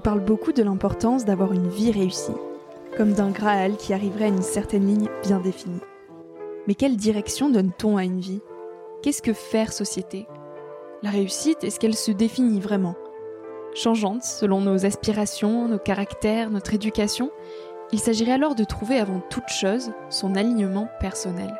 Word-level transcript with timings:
parle 0.00 0.20
beaucoup 0.20 0.52
de 0.52 0.62
l'importance 0.62 1.24
d'avoir 1.24 1.52
une 1.52 1.68
vie 1.68 1.92
réussie, 1.92 2.34
comme 2.96 3.12
d'un 3.12 3.30
Graal 3.30 3.76
qui 3.76 3.94
arriverait 3.94 4.24
à 4.24 4.28
une 4.28 4.42
certaine 4.42 4.86
ligne 4.86 5.08
bien 5.22 5.38
définie. 5.38 5.80
Mais 6.66 6.74
quelle 6.74 6.96
direction 6.96 7.50
donne-t-on 7.50 7.96
à 7.96 8.04
une 8.04 8.20
vie? 8.20 8.40
Qu'est-ce 9.02 9.22
que 9.22 9.32
faire 9.32 9.72
société? 9.72 10.26
La 11.02 11.10
réussite, 11.10 11.64
est-ce 11.64 11.80
qu'elle 11.80 11.96
se 11.96 12.10
définit 12.10 12.60
vraiment? 12.60 12.94
Changeante 13.74 14.24
selon 14.24 14.60
nos 14.60 14.84
aspirations, 14.84 15.68
nos 15.68 15.78
caractères, 15.78 16.50
notre 16.50 16.74
éducation, 16.74 17.30
il 17.92 17.98
s'agirait 17.98 18.32
alors 18.32 18.54
de 18.54 18.64
trouver 18.64 18.98
avant 18.98 19.20
toute 19.30 19.48
chose 19.48 19.92
son 20.10 20.34
alignement 20.34 20.88
personnel. 21.00 21.54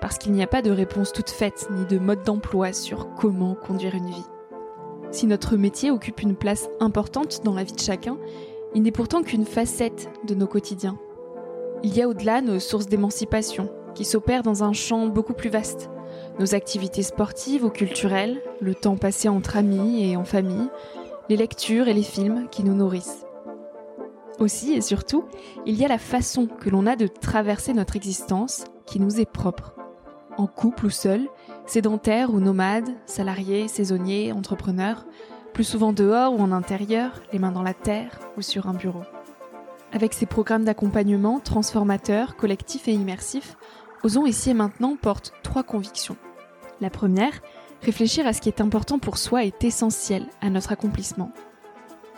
Parce 0.00 0.18
qu'il 0.18 0.32
n'y 0.32 0.42
a 0.42 0.48
pas 0.48 0.62
de 0.62 0.70
réponse 0.70 1.12
toute 1.12 1.30
faite 1.30 1.68
ni 1.70 1.84
de 1.86 1.98
mode 1.98 2.22
d'emploi 2.22 2.72
sur 2.72 3.14
comment 3.14 3.54
conduire 3.54 3.94
une 3.94 4.10
vie. 4.10 4.26
Si 5.14 5.28
notre 5.28 5.56
métier 5.56 5.92
occupe 5.92 6.22
une 6.22 6.34
place 6.34 6.68
importante 6.80 7.42
dans 7.44 7.54
la 7.54 7.62
vie 7.62 7.72
de 7.72 7.78
chacun, 7.78 8.18
il 8.74 8.82
n'est 8.82 8.90
pourtant 8.90 9.22
qu'une 9.22 9.46
facette 9.46 10.08
de 10.26 10.34
nos 10.34 10.48
quotidiens. 10.48 10.98
Il 11.84 11.96
y 11.96 12.02
a 12.02 12.08
au-delà 12.08 12.40
nos 12.40 12.58
sources 12.58 12.88
d'émancipation, 12.88 13.70
qui 13.94 14.04
s'opèrent 14.04 14.42
dans 14.42 14.64
un 14.64 14.72
champ 14.72 15.06
beaucoup 15.06 15.32
plus 15.32 15.50
vaste. 15.50 15.88
Nos 16.40 16.56
activités 16.56 17.04
sportives 17.04 17.64
ou 17.64 17.70
culturelles, 17.70 18.42
le 18.60 18.74
temps 18.74 18.96
passé 18.96 19.28
entre 19.28 19.56
amis 19.56 20.04
et 20.04 20.16
en 20.16 20.24
famille, 20.24 20.68
les 21.28 21.36
lectures 21.36 21.86
et 21.86 21.94
les 21.94 22.02
films 22.02 22.48
qui 22.50 22.64
nous 22.64 22.74
nourrissent. 22.74 23.24
Aussi 24.40 24.72
et 24.72 24.80
surtout, 24.80 25.26
il 25.64 25.76
y 25.76 25.84
a 25.84 25.88
la 25.88 25.98
façon 25.98 26.48
que 26.48 26.70
l'on 26.70 26.88
a 26.88 26.96
de 26.96 27.06
traverser 27.06 27.72
notre 27.72 27.94
existence 27.94 28.64
qui 28.84 28.98
nous 28.98 29.20
est 29.20 29.30
propre. 29.30 29.76
En 30.38 30.48
couple 30.48 30.86
ou 30.86 30.90
seul, 30.90 31.28
sédentaire 31.66 32.32
ou 32.32 32.40
nomade, 32.40 32.88
salarié, 33.06 33.68
saisonnier, 33.68 34.32
entrepreneur, 34.32 35.04
plus 35.52 35.64
souvent 35.64 35.92
dehors 35.92 36.32
ou 36.32 36.40
en 36.40 36.52
intérieur, 36.52 37.22
les 37.32 37.38
mains 37.38 37.52
dans 37.52 37.62
la 37.62 37.74
terre 37.74 38.18
ou 38.36 38.42
sur 38.42 38.68
un 38.68 38.74
bureau. 38.74 39.02
Avec 39.92 40.12
ses 40.12 40.26
programmes 40.26 40.64
d'accompagnement 40.64 41.40
transformateurs, 41.40 42.36
collectifs 42.36 42.88
et 42.88 42.92
immersifs, 42.92 43.56
Osons 44.04 44.26
ici 44.26 44.50
et 44.50 44.54
maintenant 44.54 44.96
porte 44.96 45.32
trois 45.42 45.62
convictions. 45.62 46.18
La 46.82 46.90
première, 46.90 47.40
réfléchir 47.80 48.26
à 48.26 48.34
ce 48.34 48.42
qui 48.42 48.50
est 48.50 48.60
important 48.60 48.98
pour 48.98 49.16
soi 49.16 49.44
est 49.44 49.64
essentiel 49.64 50.26
à 50.42 50.50
notre 50.50 50.72
accomplissement. 50.72 51.32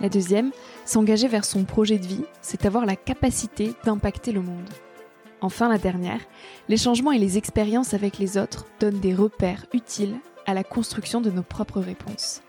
La 0.01 0.09
deuxième, 0.09 0.51
s'engager 0.85 1.29
vers 1.29 1.45
son 1.45 1.63
projet 1.63 1.99
de 1.99 2.07
vie, 2.07 2.25
c'est 2.43 2.67
avoir 2.67 2.87
la 2.87 2.97
capacité 2.97 3.73
d'impacter 3.85 4.33
le 4.33 4.43
monde. 4.43 4.69
Enfin, 5.41 5.69
la 5.69 5.79
dernière, 5.79 6.21
les 6.69 6.77
changements 6.77 7.13
et 7.13 7.19
les 7.19 7.37
expériences 7.37 7.95
avec 7.95 8.19
les 8.19 8.39
autres 8.39 8.67
donnent 8.81 9.01
des 9.01 9.15
repères 9.15 9.67
utiles 9.75 10.17
à 10.47 10.55
la 10.55 10.65
construction 10.65 11.21
de 11.21 11.31
nos 11.31 11.43
propres 11.43 11.81
réponses. 11.81 12.43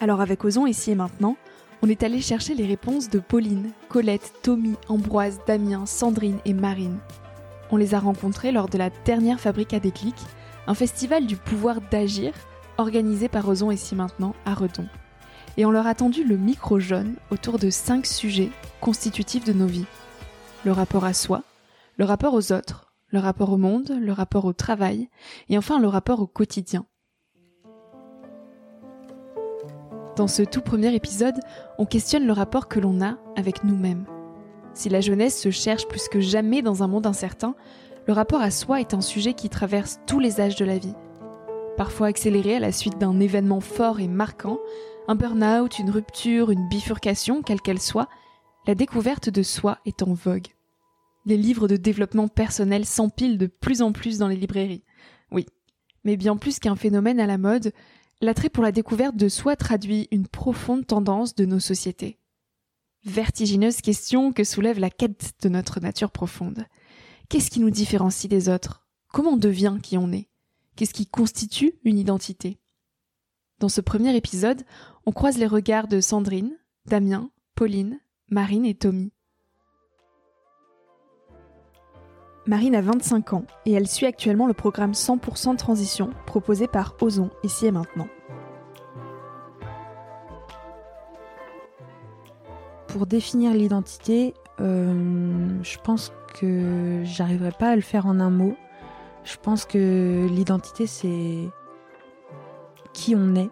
Alors 0.00 0.20
avec 0.20 0.44
Ozon 0.44 0.66
ici 0.66 0.90
et 0.90 0.94
maintenant, 0.94 1.36
on 1.82 1.88
est 1.88 2.02
allé 2.02 2.20
chercher 2.20 2.54
les 2.54 2.66
réponses 2.66 3.08
de 3.08 3.18
Pauline, 3.18 3.70
Colette, 3.88 4.32
Tommy, 4.42 4.74
Ambroise, 4.88 5.40
Damien, 5.46 5.86
Sandrine 5.86 6.38
et 6.44 6.52
Marine. 6.52 6.98
On 7.70 7.76
les 7.76 7.94
a 7.94 7.98
rencontrés 7.98 8.52
lors 8.52 8.68
de 8.68 8.78
la 8.78 8.90
dernière 9.04 9.40
Fabrique 9.40 9.74
à 9.74 9.80
déclic, 9.80 10.14
un 10.66 10.74
festival 10.74 11.26
du 11.26 11.36
pouvoir 11.36 11.80
d'agir 11.80 12.32
organisé 12.78 13.28
par 13.28 13.48
Ozon 13.48 13.70
ici 13.70 13.94
maintenant 13.94 14.34
à 14.44 14.54
Redon. 14.54 14.86
Et 15.56 15.64
on 15.64 15.70
leur 15.70 15.86
a 15.86 15.94
tendu 15.94 16.24
le 16.24 16.36
micro 16.36 16.78
jaune 16.78 17.14
autour 17.30 17.58
de 17.58 17.70
cinq 17.70 18.04
sujets 18.04 18.50
constitutifs 18.80 19.44
de 19.44 19.54
nos 19.54 19.66
vies. 19.66 19.86
Le 20.64 20.72
rapport 20.72 21.04
à 21.04 21.14
soi, 21.14 21.42
le 21.96 22.04
rapport 22.04 22.34
aux 22.34 22.52
autres, 22.52 22.92
le 23.08 23.18
rapport 23.18 23.52
au 23.52 23.56
monde, 23.56 23.96
le 23.98 24.12
rapport 24.12 24.44
au 24.44 24.52
travail, 24.52 25.08
et 25.48 25.56
enfin 25.56 25.78
le 25.78 25.88
rapport 25.88 26.20
au 26.20 26.26
quotidien. 26.26 26.86
Dans 30.16 30.28
ce 30.28 30.42
tout 30.42 30.60
premier 30.60 30.94
épisode, 30.94 31.40
on 31.78 31.86
questionne 31.86 32.26
le 32.26 32.32
rapport 32.32 32.68
que 32.68 32.80
l'on 32.80 33.02
a 33.02 33.16
avec 33.36 33.64
nous-mêmes. 33.64 34.06
Si 34.74 34.88
la 34.88 35.00
jeunesse 35.00 35.40
se 35.40 35.50
cherche 35.50 35.88
plus 35.88 36.08
que 36.08 36.20
jamais 36.20 36.62
dans 36.62 36.82
un 36.82 36.86
monde 36.86 37.06
incertain, 37.06 37.54
le 38.06 38.12
rapport 38.12 38.40
à 38.40 38.50
soi 38.50 38.80
est 38.80 38.94
un 38.94 39.00
sujet 39.00 39.34
qui 39.34 39.48
traverse 39.48 40.00
tous 40.06 40.18
les 40.18 40.40
âges 40.40 40.56
de 40.56 40.64
la 40.64 40.78
vie. 40.78 40.94
Parfois 41.76 42.06
accéléré 42.08 42.56
à 42.56 42.60
la 42.60 42.72
suite 42.72 42.98
d'un 42.98 43.20
événement 43.20 43.60
fort 43.60 44.00
et 44.00 44.08
marquant, 44.08 44.58
un 45.08 45.14
burn-out, 45.14 45.78
une 45.78 45.90
rupture, 45.90 46.50
une 46.50 46.68
bifurcation, 46.68 47.42
quelle 47.42 47.60
qu'elle 47.60 47.80
soit, 47.80 48.08
la 48.66 48.74
découverte 48.74 49.28
de 49.28 49.42
soi 49.42 49.78
est 49.86 50.02
en 50.02 50.12
vogue. 50.14 50.55
Les 51.26 51.36
livres 51.36 51.66
de 51.66 51.76
développement 51.76 52.28
personnel 52.28 52.86
s'empilent 52.86 53.36
de 53.36 53.48
plus 53.48 53.82
en 53.82 53.92
plus 53.92 54.18
dans 54.18 54.28
les 54.28 54.36
librairies. 54.36 54.84
Oui. 55.32 55.44
Mais 56.04 56.16
bien 56.16 56.36
plus 56.36 56.60
qu'un 56.60 56.76
phénomène 56.76 57.18
à 57.18 57.26
la 57.26 57.36
mode, 57.36 57.72
l'attrait 58.20 58.48
pour 58.48 58.62
la 58.62 58.70
découverte 58.72 59.16
de 59.16 59.28
soi 59.28 59.56
traduit 59.56 60.06
une 60.12 60.28
profonde 60.28 60.86
tendance 60.86 61.34
de 61.34 61.44
nos 61.44 61.58
sociétés. 61.58 62.20
Vertigineuse 63.04 63.80
question 63.80 64.32
que 64.32 64.44
soulève 64.44 64.78
la 64.78 64.88
quête 64.88 65.34
de 65.42 65.48
notre 65.48 65.80
nature 65.80 66.12
profonde. 66.12 66.64
Qu'est-ce 67.28 67.50
qui 67.50 67.60
nous 67.60 67.70
différencie 67.70 68.30
des 68.30 68.48
autres? 68.48 68.86
Comment 69.12 69.32
on 69.32 69.36
devient 69.36 69.78
qui 69.82 69.98
on 69.98 70.12
est? 70.12 70.28
Qu'est-ce 70.76 70.94
qui 70.94 71.06
constitue 71.06 71.74
une 71.82 71.98
identité? 71.98 72.60
Dans 73.58 73.68
ce 73.68 73.80
premier 73.80 74.14
épisode, 74.14 74.62
on 75.06 75.12
croise 75.12 75.38
les 75.38 75.46
regards 75.46 75.88
de 75.88 76.00
Sandrine, 76.00 76.56
Damien, 76.84 77.30
Pauline, 77.56 77.98
Marine 78.28 78.66
et 78.66 78.74
Tommy. 78.74 79.12
Marine 82.46 82.76
a 82.76 82.80
25 82.80 83.32
ans 83.32 83.44
et 83.64 83.72
elle 83.72 83.88
suit 83.88 84.06
actuellement 84.06 84.46
le 84.46 84.54
programme 84.54 84.92
100% 84.92 85.56
transition 85.56 86.10
proposé 86.26 86.68
par 86.68 86.94
Ozon 87.00 87.30
ici 87.42 87.66
et 87.66 87.72
maintenant. 87.72 88.06
Pour 92.86 93.06
définir 93.06 93.52
l'identité, 93.52 94.32
euh, 94.60 95.48
je 95.62 95.76
pense 95.78 96.12
que 96.40 97.02
j'arriverai 97.04 97.50
pas 97.50 97.70
à 97.70 97.76
le 97.76 97.82
faire 97.82 98.06
en 98.06 98.20
un 98.20 98.30
mot. 98.30 98.54
Je 99.24 99.36
pense 99.42 99.64
que 99.64 100.28
l'identité 100.30 100.86
c'est 100.86 101.48
qui 102.92 103.16
on 103.16 103.34
est, 103.34 103.50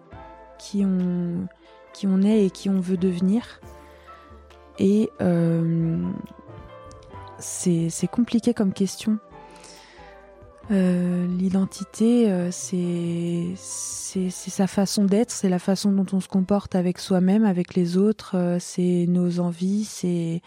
qui 0.57 0.85
on, 0.85 2.21
est 2.23 2.45
et 2.45 2.49
qui 2.49 2.69
on 2.69 2.79
veut 2.79 2.97
devenir. 2.97 3.59
Et 4.79 5.09
euh, 5.21 6.01
c'est 7.45 8.07
compliqué 8.07 8.53
comme 8.53 8.73
question. 8.73 9.19
Euh, 10.71 11.27
l'identité, 11.27 12.31
euh, 12.31 12.49
c'est 12.51 13.55
sa 13.55 14.65
façon 14.67 15.05
d'être, 15.05 15.29
c'est 15.29 15.49
la 15.49 15.59
façon 15.59 15.91
dont 15.91 16.07
on 16.11 16.19
se 16.19 16.27
comporte 16.27 16.75
avec 16.75 16.97
soi-même, 16.97 17.45
avec 17.45 17.75
les 17.75 17.97
autres, 17.97 18.35
euh, 18.35 18.57
c'est 18.59 19.05
nos 19.07 19.39
envies, 19.39 19.85
c'est 19.85 20.41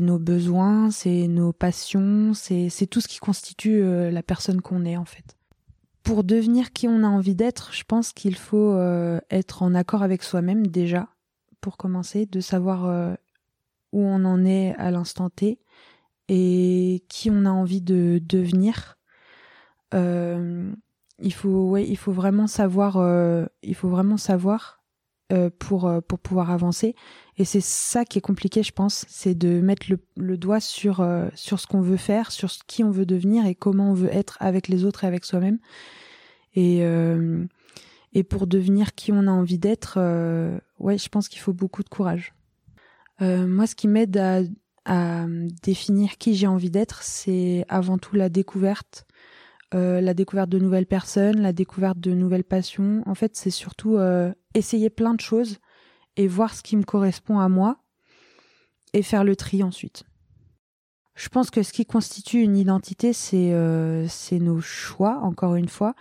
nos 0.00 0.18
besoins, 0.18 0.90
c'est 0.90 1.28
nos 1.28 1.52
passions, 1.52 2.32
c'est 2.32 2.86
tout 2.86 3.02
ce 3.02 3.08
qui 3.08 3.18
constitue 3.18 3.82
la 4.10 4.22
personne 4.22 4.62
qu'on 4.62 4.84
est 4.84 4.96
en 4.96 5.04
fait. 5.04 5.36
Pour 6.02 6.22
devenir 6.24 6.72
qui 6.72 6.86
on 6.86 7.02
a 7.02 7.08
envie 7.08 7.34
d'être, 7.34 7.72
je 7.72 7.82
pense 7.84 8.12
qu'il 8.12 8.36
faut 8.36 8.78
être 9.30 9.62
en 9.62 9.74
accord 9.74 10.02
avec 10.02 10.22
soi-même 10.22 10.66
déjà, 10.66 11.08
pour 11.60 11.76
commencer, 11.76 12.26
de 12.26 12.40
savoir 12.40 13.16
où 13.92 14.02
on 14.02 14.24
en 14.24 14.44
est 14.44 14.74
à 14.76 14.90
l'instant 14.90 15.28
T, 15.28 15.58
et 16.28 17.04
qui 17.08 17.30
on 17.30 17.44
a 17.44 17.50
envie 17.50 17.82
de 17.82 18.20
devenir. 18.22 18.96
Euh, 19.94 20.72
il 21.20 21.32
faut, 21.32 21.68
ouais, 21.70 21.86
il 21.86 21.96
faut 21.96 22.12
vraiment 22.12 22.46
savoir, 22.46 22.96
euh, 22.96 23.46
il 23.62 23.74
faut 23.74 23.88
vraiment 23.88 24.16
savoir 24.16 24.82
euh, 25.32 25.50
pour 25.58 25.90
pour 26.08 26.18
pouvoir 26.18 26.50
avancer. 26.50 26.94
Et 27.36 27.44
c'est 27.44 27.60
ça 27.62 28.04
qui 28.04 28.18
est 28.18 28.22
compliqué, 28.22 28.62
je 28.62 28.72
pense, 28.72 29.04
c'est 29.08 29.34
de 29.34 29.60
mettre 29.60 29.86
le, 30.16 30.36
doigt 30.36 30.60
sur 30.60 31.06
sur 31.34 31.60
ce 31.60 31.66
qu'on 31.66 31.80
veut 31.80 31.96
faire, 31.96 32.32
sur 32.32 32.50
qui 32.66 32.84
on 32.84 32.90
veut 32.90 33.06
devenir 33.06 33.46
et 33.46 33.54
comment 33.54 33.90
on 33.90 33.94
veut 33.94 34.12
être 34.12 34.36
avec 34.40 34.68
les 34.68 34.84
autres 34.84 35.04
et 35.04 35.06
avec 35.06 35.24
soi-même. 35.24 35.58
Et 36.54 36.82
et 38.16 38.22
pour 38.22 38.46
devenir 38.46 38.94
qui 38.94 39.12
on 39.12 39.26
a 39.26 39.30
envie 39.30 39.58
d'être, 39.58 39.98
ouais, 40.78 40.98
je 40.98 41.08
pense 41.08 41.28
qu'il 41.28 41.40
faut 41.40 41.52
beaucoup 41.52 41.82
de 41.82 41.88
courage. 41.88 42.34
moi, 43.20 43.66
ce 43.66 43.74
qui 43.74 43.88
m'aide 43.88 44.16
à 44.16 44.42
à 44.84 45.26
définir 45.62 46.18
qui 46.18 46.34
j'ai 46.34 46.46
envie 46.46 46.70
d'être, 46.70 47.02
c'est 47.02 47.64
avant 47.68 47.98
tout 47.98 48.16
la 48.16 48.28
découverte, 48.28 49.06
euh, 49.74 50.00
la 50.00 50.14
découverte 50.14 50.50
de 50.50 50.58
nouvelles 50.58 50.86
personnes, 50.86 51.40
la 51.40 51.52
découverte 51.52 51.98
de 51.98 52.12
nouvelles 52.12 52.44
passions. 52.44 53.02
En 53.06 53.14
fait, 53.14 53.36
c'est 53.36 53.50
surtout 53.50 53.96
euh, 53.96 54.32
essayer 54.54 54.90
plein 54.90 55.14
de 55.14 55.20
choses 55.20 55.58
et 56.16 56.28
voir 56.28 56.54
ce 56.54 56.62
qui 56.62 56.76
me 56.76 56.84
correspond 56.84 57.38
à 57.38 57.48
moi 57.48 57.78
et 58.92 59.02
faire 59.02 59.24
le 59.24 59.36
tri 59.36 59.62
ensuite. 59.62 60.04
Je 61.14 61.28
pense 61.28 61.50
que 61.50 61.62
ce 61.62 61.72
qui 61.72 61.86
constitue 61.86 62.40
une 62.40 62.56
identité, 62.56 63.12
c'est 63.12 63.52
euh, 63.52 64.06
nos 64.32 64.60
choix, 64.60 65.20
encore 65.22 65.54
une 65.54 65.68
fois. 65.68 65.94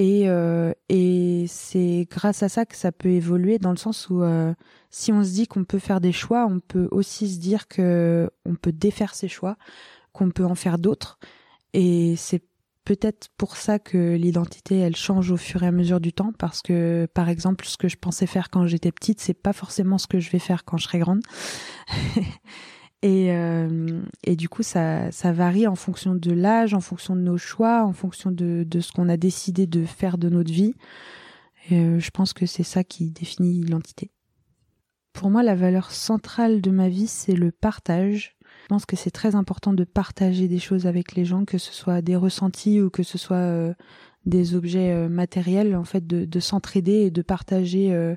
Et, 0.00 0.30
euh, 0.30 0.72
et 0.88 1.44
c'est 1.46 2.08
grâce 2.10 2.42
à 2.42 2.48
ça 2.48 2.64
que 2.64 2.74
ça 2.74 2.90
peut 2.90 3.10
évoluer 3.10 3.58
dans 3.58 3.70
le 3.70 3.76
sens 3.76 4.08
où 4.08 4.22
euh, 4.22 4.54
si 4.88 5.12
on 5.12 5.22
se 5.22 5.28
dit 5.28 5.46
qu'on 5.46 5.64
peut 5.64 5.78
faire 5.78 6.00
des 6.00 6.10
choix, 6.10 6.46
on 6.46 6.58
peut 6.58 6.88
aussi 6.90 7.28
se 7.28 7.38
dire 7.38 7.68
que 7.68 8.30
on 8.46 8.54
peut 8.54 8.72
défaire 8.72 9.14
ses 9.14 9.28
choix, 9.28 9.58
qu'on 10.14 10.30
peut 10.30 10.46
en 10.46 10.54
faire 10.54 10.78
d'autres. 10.78 11.18
Et 11.74 12.14
c'est 12.16 12.42
peut-être 12.86 13.28
pour 13.36 13.56
ça 13.58 13.78
que 13.78 14.14
l'identité 14.14 14.78
elle 14.78 14.96
change 14.96 15.30
au 15.32 15.36
fur 15.36 15.64
et 15.64 15.66
à 15.66 15.70
mesure 15.70 16.00
du 16.00 16.14
temps 16.14 16.32
parce 16.38 16.62
que 16.62 17.06
par 17.12 17.28
exemple 17.28 17.66
ce 17.66 17.76
que 17.76 17.88
je 17.88 17.98
pensais 17.98 18.26
faire 18.26 18.48
quand 18.48 18.66
j'étais 18.66 18.92
petite 18.92 19.20
c'est 19.20 19.34
pas 19.34 19.52
forcément 19.52 19.98
ce 19.98 20.06
que 20.06 20.18
je 20.18 20.30
vais 20.30 20.38
faire 20.38 20.64
quand 20.64 20.78
je 20.78 20.84
serai 20.84 20.98
grande 20.98 21.20
et, 23.02 23.32
euh, 23.32 24.02
et 24.24 24.36
du 24.36 24.48
coup 24.48 24.62
ça, 24.62 25.10
ça 25.10 25.32
varie 25.32 25.66
en 25.66 25.74
fonction 25.74 26.14
de 26.14 26.32
l'âge 26.32 26.74
en 26.74 26.80
fonction 26.80 27.16
de 27.16 27.20
nos 27.20 27.38
choix 27.38 27.84
en 27.84 27.92
fonction 27.92 28.30
de, 28.30 28.64
de 28.68 28.80
ce 28.80 28.92
qu'on 28.92 29.08
a 29.08 29.16
décidé 29.16 29.66
de 29.66 29.84
faire 29.84 30.18
de 30.18 30.28
notre 30.28 30.52
vie. 30.52 30.74
Et 31.70 31.78
euh, 31.78 31.98
je 31.98 32.10
pense 32.10 32.32
que 32.32 32.46
c'est 32.46 32.62
ça 32.62 32.84
qui 32.84 33.10
définit 33.10 33.52
l'identité 33.52 34.10
pour 35.12 35.30
moi 35.30 35.42
la 35.42 35.54
valeur 35.54 35.90
centrale 35.90 36.60
de 36.60 36.70
ma 36.70 36.88
vie 36.88 37.06
c'est 37.06 37.34
le 37.34 37.50
partage. 37.50 38.36
Je 38.62 38.66
pense 38.68 38.86
que 38.86 38.96
c'est 38.96 39.10
très 39.10 39.34
important 39.34 39.72
de 39.72 39.84
partager 39.84 40.46
des 40.46 40.58
choses 40.58 40.86
avec 40.86 41.14
les 41.14 41.24
gens, 41.24 41.44
que 41.44 41.58
ce 41.58 41.72
soit 41.72 42.02
des 42.02 42.16
ressentis 42.16 42.80
ou 42.80 42.88
que 42.88 43.02
ce 43.02 43.18
soit 43.18 43.36
euh, 43.36 43.74
des 44.26 44.54
objets 44.54 44.92
euh, 44.92 45.08
matériels, 45.08 45.74
en 45.74 45.84
fait, 45.84 46.06
de, 46.06 46.40
s'entraider 46.40 46.92
et 46.92 47.10
de 47.10 47.22
partager 47.22 47.92
euh, 47.92 48.14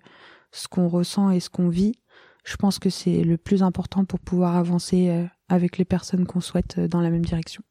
ce 0.52 0.68
qu'on 0.68 0.88
ressent 0.88 1.32
et 1.32 1.40
ce 1.40 1.50
qu'on 1.50 1.70
vit. 1.70 1.96
Je 2.44 2.56
pense 2.58 2.80
que 2.80 2.90
c'est 2.90 3.24
le 3.24 3.38
plus 3.38 3.64
important 3.64 4.06
pour 4.06 4.20
pouvoir 4.20 4.56
avancer 4.56 5.28
avec 5.48 5.78
les 5.78 5.86
personnes 5.86 6.26
qu'on 6.26 6.42
souhaite 6.42 6.80
dans 6.80 7.02
la 7.02 7.10
même 7.10 7.26
direction. 7.26 7.64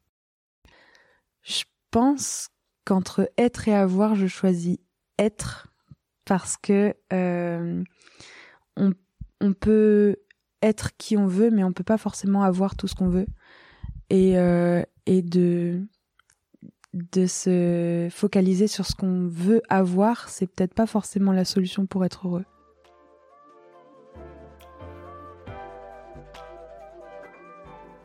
Je 1.43 1.65
pense 1.91 2.49
qu'entre 2.85 3.31
être 3.37 3.69
et 3.69 3.75
avoir, 3.75 4.15
je 4.15 4.27
choisis 4.27 4.79
être 5.19 5.69
parce 6.25 6.57
que 6.57 6.95
on, 7.11 8.93
on 9.43 9.53
peut 9.53 10.17
être 10.63 10.97
qui 10.97 11.17
on 11.17 11.27
veut, 11.27 11.51
mais 11.51 11.65
on 11.65 11.73
peut 11.73 11.85
pas 11.85 11.99
forcément 11.99 12.43
avoir 12.43 12.77
tout 12.77 12.87
ce 12.87 12.95
qu'on 12.95 13.09
veut. 13.09 13.27
Et, 14.09 14.39
euh, 14.39 14.83
et 15.07 15.23
de, 15.23 15.83
de 16.95 17.27
se 17.27 18.09
focaliser 18.11 18.69
sur 18.69 18.87
ce 18.87 18.95
qu'on 18.95 19.27
veut 19.27 19.63
avoir, 19.69 20.29
c'est 20.29 20.47
peut-être 20.47 20.75
pas 20.75 20.87
forcément 20.87 21.33
la 21.33 21.45
solution 21.45 21.87
pour 21.87 22.05
être 22.05 22.29
heureux. 22.29 22.45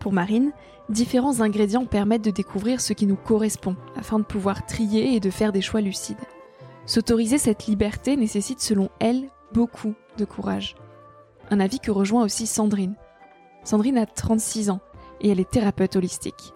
Pour 0.08 0.14
Marine, 0.14 0.54
différents 0.88 1.42
ingrédients 1.42 1.86
permettent 1.86 2.24
de 2.24 2.32
découvrir 2.32 2.80
ce 2.80 2.94
qui 2.94 3.08
nous 3.08 3.18
correspond 3.18 3.76
afin 3.98 4.20
de 4.20 4.24
pouvoir 4.24 4.66
trier 4.66 5.14
et 5.14 5.20
de 5.20 5.30
faire 5.30 5.52
des 5.52 5.60
choix 5.60 5.82
lucides. 5.82 6.16
S'autoriser 6.86 7.38
cette 7.38 7.66
liberté 7.66 8.16
nécessite 8.16 8.62
selon 8.62 8.90
elle 9.02 9.28
beaucoup 9.52 9.96
de 10.18 10.24
courage. 10.24 10.78
Un 11.52 11.60
avis 11.60 11.82
que 11.82 11.92
rejoint 11.92 12.24
aussi 12.24 12.48
Sandrine. 12.48 12.96
Sandrine 13.66 13.98
a 13.98 14.06
36 14.06 14.70
ans 14.70 14.80
et 15.20 15.28
elle 15.28 15.42
est 15.42 15.52
thérapeute 15.52 15.98
holistique. 15.98 16.54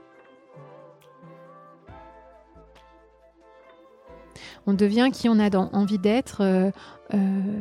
On 4.66 4.74
devient 4.74 5.10
qui 5.12 5.28
on 5.28 5.40
a 5.40 5.54
envie 5.58 6.00
d'être. 6.00 6.40
Euh, 6.40 6.72
euh, 7.14 7.60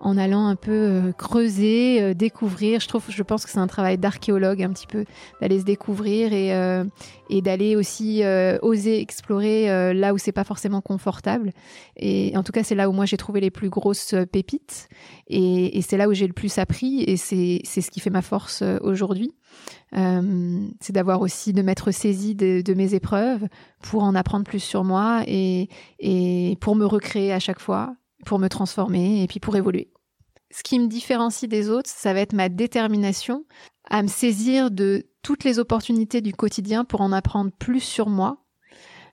en 0.00 0.16
allant 0.16 0.46
un 0.46 0.56
peu 0.56 0.72
euh, 0.72 1.12
creuser, 1.12 2.00
euh, 2.00 2.14
découvrir. 2.14 2.80
Je 2.80 2.88
trouve, 2.88 3.04
je 3.08 3.22
pense 3.22 3.44
que 3.44 3.50
c'est 3.50 3.58
un 3.58 3.66
travail 3.66 3.98
d'archéologue 3.98 4.62
un 4.62 4.70
petit 4.70 4.86
peu 4.86 5.04
d'aller 5.40 5.60
se 5.60 5.64
découvrir 5.64 6.32
et, 6.32 6.54
euh, 6.54 6.84
et 7.28 7.42
d'aller 7.42 7.76
aussi 7.76 8.22
oser 8.62 9.00
explorer 9.00 9.94
là 9.94 10.14
où 10.14 10.18
c'est 10.18 10.32
pas 10.32 10.44
forcément 10.44 10.80
confortable. 10.80 11.52
Et 11.96 12.32
en 12.36 12.42
tout 12.42 12.52
cas, 12.52 12.62
c'est 12.64 12.74
là 12.74 12.88
où 12.88 12.92
moi 12.92 13.04
j'ai 13.04 13.16
trouvé 13.16 13.40
les 13.40 13.50
plus 13.50 13.68
grosses 13.68 14.14
pépites 14.32 14.88
et, 15.28 15.80
c'est 15.82 15.96
là 15.96 16.08
où 16.08 16.12
j'ai 16.12 16.26
le 16.26 16.32
plus 16.32 16.58
appris 16.58 17.02
et 17.02 17.16
c'est 17.16 17.62
ce 17.64 17.90
qui 17.90 18.00
fait 18.00 18.10
ma 18.10 18.22
force 18.22 18.62
aujourd'hui. 18.80 19.32
c'est 19.92 20.92
d'avoir 20.92 21.20
aussi 21.20 21.52
de 21.52 21.62
m'être 21.62 21.90
saisi 21.90 22.34
de, 22.34 22.62
de, 22.62 22.74
mes 22.74 22.94
épreuves 22.94 23.46
pour 23.80 24.02
en 24.02 24.14
apprendre 24.14 24.44
plus 24.44 24.60
sur 24.60 24.82
moi 24.82 25.22
et, 25.26 25.68
et 26.00 26.56
pour 26.60 26.74
me 26.74 26.84
recréer 26.84 27.32
à 27.32 27.38
chaque 27.38 27.60
fois 27.60 27.94
pour 28.24 28.38
me 28.38 28.48
transformer 28.48 29.22
et 29.22 29.26
puis 29.26 29.40
pour 29.40 29.56
évoluer. 29.56 29.90
Ce 30.50 30.62
qui 30.62 30.78
me 30.78 30.88
différencie 30.88 31.48
des 31.48 31.70
autres, 31.70 31.88
ça 31.88 32.12
va 32.12 32.20
être 32.20 32.32
ma 32.32 32.48
détermination 32.48 33.44
à 33.88 34.02
me 34.02 34.08
saisir 34.08 34.70
de 34.70 35.06
toutes 35.22 35.44
les 35.44 35.58
opportunités 35.58 36.20
du 36.20 36.32
quotidien 36.32 36.84
pour 36.84 37.02
en 37.02 37.12
apprendre 37.12 37.50
plus 37.52 37.80
sur 37.80 38.08
moi, 38.08 38.44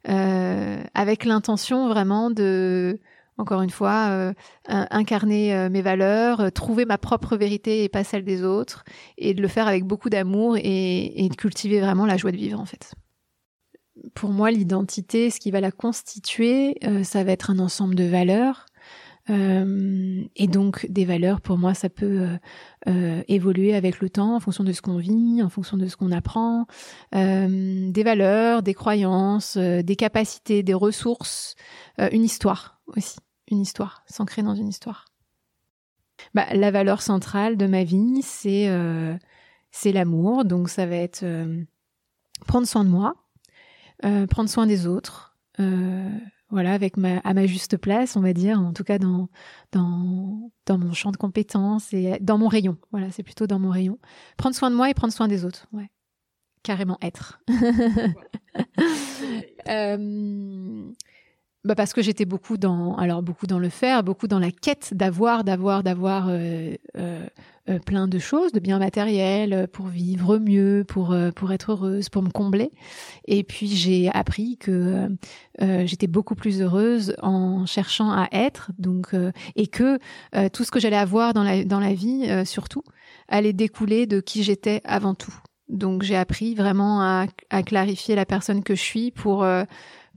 euh, 0.07 0.81
avec 0.93 1.25
l'intention 1.25 1.87
vraiment 1.89 2.31
de, 2.31 2.99
encore 3.37 3.61
une 3.61 3.69
fois, 3.69 4.07
euh, 4.09 4.33
incarner 4.67 5.53
euh, 5.53 5.69
mes 5.69 5.81
valeurs, 5.81 6.51
trouver 6.51 6.85
ma 6.85 6.97
propre 6.97 7.35
vérité 7.35 7.83
et 7.83 7.89
pas 7.89 8.03
celle 8.03 8.23
des 8.23 8.43
autres, 8.43 8.83
et 9.17 9.33
de 9.33 9.41
le 9.41 9.47
faire 9.47 9.67
avec 9.67 9.83
beaucoup 9.83 10.09
d'amour 10.09 10.57
et, 10.57 11.25
et 11.25 11.29
de 11.29 11.35
cultiver 11.35 11.79
vraiment 11.81 12.05
la 12.05 12.17
joie 12.17 12.31
de 12.31 12.37
vivre 12.37 12.59
en 12.59 12.65
fait 12.65 12.93
pour 14.13 14.29
moi, 14.29 14.51
l'identité, 14.51 15.31
ce 15.31 15.39
qui 15.39 15.49
va 15.49 15.59
la 15.59 15.71
constituer, 15.71 16.77
ça 17.03 17.23
va 17.23 17.31
être 17.31 17.49
un 17.49 17.57
ensemble 17.57 17.95
de 17.95 18.03
valeurs 18.03 18.67
euh, 19.29 20.23
et 20.35 20.47
donc 20.47 20.85
des 20.89 21.05
valeurs, 21.05 21.41
pour 21.41 21.57
moi, 21.57 21.73
ça 21.73 21.89
peut 21.89 22.21
euh, 22.21 22.37
euh, 22.87 23.23
évoluer 23.27 23.75
avec 23.75 23.99
le 23.99 24.09
temps 24.09 24.35
en 24.35 24.39
fonction 24.39 24.63
de 24.63 24.71
ce 24.71 24.81
qu'on 24.81 24.97
vit, 24.97 25.41
en 25.43 25.49
fonction 25.49 25.77
de 25.77 25.87
ce 25.87 25.97
qu'on 25.97 26.11
apprend. 26.11 26.65
des 27.11 28.03
valeurs, 28.03 28.63
des 28.63 28.73
croyances, 28.73 29.57
des 29.57 29.95
capacités, 29.95 30.63
des 30.63 30.73
ressources, 30.73 31.55
une 32.11 32.23
histoire 32.23 32.79
aussi, 32.87 33.17
une 33.49 33.61
histoire, 33.61 34.03
s'ancrer 34.07 34.43
dans 34.43 34.55
une 34.55 34.69
histoire. 34.69 35.05
Bah, 36.33 36.45
la 36.53 36.71
valeur 36.71 37.01
centrale 37.01 37.57
de 37.57 37.67
ma 37.67 37.83
vie, 37.83 38.21
c'est 38.23 38.69
c'est 39.71 39.91
l'amour. 39.91 40.45
Donc 40.45 40.69
ça 40.69 40.85
va 40.85 40.95
être 40.95 41.25
prendre 42.45 42.67
soin 42.67 42.85
de 42.85 42.89
moi, 42.89 43.15
prendre 44.29 44.49
soin 44.49 44.67
des 44.67 44.87
autres 44.87 45.37
voilà, 46.49 46.73
avec 46.73 46.97
ma, 46.97 47.17
à 47.19 47.33
ma 47.33 47.45
juste 47.45 47.77
place, 47.77 48.15
on 48.15 48.21
va 48.21 48.33
dire, 48.33 48.59
en 48.59 48.71
tout 48.73 48.83
cas 48.83 48.97
dans, 48.99 49.27
dans, 49.71 50.51
dans 50.65 50.77
mon 50.77 50.93
champ 50.93 51.11
de 51.11 51.17
compétences 51.17 51.93
et 51.93 52.17
dans 52.21 52.37
mon 52.37 52.47
rayon. 52.47 52.77
Voilà, 52.91 53.11
c'est 53.11 53.23
plutôt 53.23 53.47
dans 53.47 53.59
mon 53.59 53.69
rayon. 53.69 53.99
Prendre 54.37 54.55
soin 54.55 54.71
de 54.71 54.75
moi 54.75 54.89
et 54.89 54.93
prendre 54.93 55.13
soin 55.13 55.27
des 55.27 55.43
autres, 55.43 55.67
ouais. 55.73 55.89
Carrément 56.63 56.97
être. 57.01 57.39
euh, 59.69 60.91
bah 61.67 61.75
parce 61.75 61.91
que 61.91 62.01
j'étais 62.01 62.23
beaucoup 62.23 62.55
dans, 62.57 62.95
alors 62.95 63.21
beaucoup 63.21 63.45
dans 63.45 63.59
le 63.59 63.67
faire, 63.67 64.01
beaucoup 64.01 64.27
dans 64.27 64.39
la 64.39 64.51
quête 64.51 64.93
d'avoir, 64.93 65.43
d'avoir, 65.43 65.83
d'avoir 65.83 66.27
euh, 66.29 66.75
euh, 66.97 67.25
euh, 67.69 67.79
plein 67.79 68.07
de 68.07 68.19
choses, 68.19 68.53
de 68.53 68.61
biens 68.61 68.79
matériels 68.79 69.67
pour 69.73 69.87
vivre 69.87 70.37
mieux, 70.37 70.85
pour 70.87 71.13
pour 71.35 71.51
être 71.51 71.73
heureuse, 71.73 72.07
pour 72.07 72.23
me 72.23 72.29
combler. 72.29 72.71
Et 73.25 73.43
puis 73.43 73.67
j'ai 73.67 74.09
appris 74.13 74.55
que 74.57 75.09
j'étais 75.59 76.07
beaucoup 76.07 76.35
plus 76.35 76.61
heureuse 76.61 77.13
en 77.21 77.65
cherchant 77.65 78.11
à 78.11 78.29
être, 78.31 78.71
donc 78.79 79.13
et 79.57 79.67
que 79.67 79.99
tout 80.53 80.63
ce 80.63 80.71
que 80.71 80.79
j'allais 80.79 80.95
avoir 80.95 81.33
dans 81.33 81.43
la 81.43 81.65
dans 81.65 81.81
la 81.81 81.93
vie, 81.93 82.29
surtout, 82.45 82.83
allait 83.27 83.51
découler 83.51 84.07
de 84.07 84.21
qui 84.21 84.41
j'étais 84.41 84.79
avant 84.85 85.15
tout. 85.15 85.35
Donc 85.67 86.03
j'ai 86.03 86.15
appris 86.15 86.55
vraiment 86.55 87.01
à, 87.01 87.25
à 87.49 87.61
clarifier 87.61 88.15
la 88.15 88.25
personne 88.25 88.63
que 88.63 88.73
je 88.73 88.81
suis 88.81 89.11
pour 89.11 89.45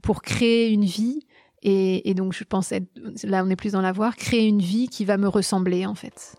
pour 0.01 0.21
créer 0.21 0.71
une 0.71 0.85
vie 0.85 1.25
et, 1.63 2.13
donc, 2.15 2.33
je 2.33 2.43
pense 2.43 2.71
être, 2.71 2.87
là, 3.23 3.43
on 3.45 3.49
est 3.49 3.55
plus 3.55 3.73
dans 3.73 3.81
la 3.81 3.91
voir, 3.91 4.15
créer 4.15 4.47
une 4.47 4.61
vie 4.61 4.87
qui 4.87 5.05
va 5.05 5.17
me 5.17 5.27
ressembler, 5.27 5.85
en 5.85 5.93
fait. 5.93 6.35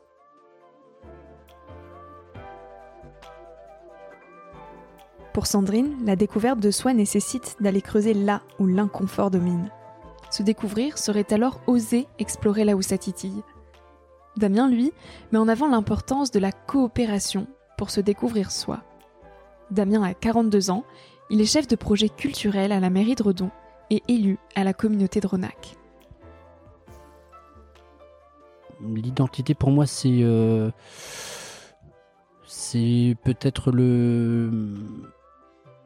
Pour 5.32 5.46
Sandrine, 5.46 5.96
la 6.04 6.16
découverte 6.16 6.60
de 6.60 6.70
soi 6.70 6.92
nécessite 6.92 7.56
d'aller 7.60 7.80
creuser 7.80 8.14
là 8.14 8.42
où 8.58 8.66
l'inconfort 8.66 9.30
domine. 9.30 9.70
Se 10.30 10.42
découvrir 10.42 10.98
serait 10.98 11.32
alors 11.32 11.60
oser 11.66 12.06
explorer 12.18 12.64
là 12.64 12.74
où 12.74 12.82
ça 12.82 12.98
titille. 12.98 13.42
Damien, 14.36 14.68
lui, 14.68 14.92
met 15.30 15.38
en 15.38 15.48
avant 15.48 15.68
l'importance 15.68 16.30
de 16.32 16.38
la 16.38 16.52
coopération 16.52 17.46
pour 17.78 17.90
se 17.90 18.00
découvrir 18.00 18.50
soi. 18.50 18.82
Damien 19.70 20.02
a 20.02 20.14
42 20.14 20.70
ans, 20.70 20.84
il 21.30 21.40
est 21.40 21.46
chef 21.46 21.66
de 21.66 21.76
projet 21.76 22.08
culturel 22.08 22.72
à 22.72 22.80
la 22.80 22.90
mairie 22.90 23.14
de 23.14 23.22
Redon 23.22 23.50
élu 24.08 24.38
à 24.54 24.64
la 24.64 24.72
communauté 24.72 25.20
de 25.20 25.26
Ronac. 25.26 25.76
L'identité 28.80 29.54
pour 29.54 29.70
moi 29.70 29.86
c'est 29.86 30.22
euh, 30.22 30.70
peut-être 33.22 33.70
le 33.70 34.74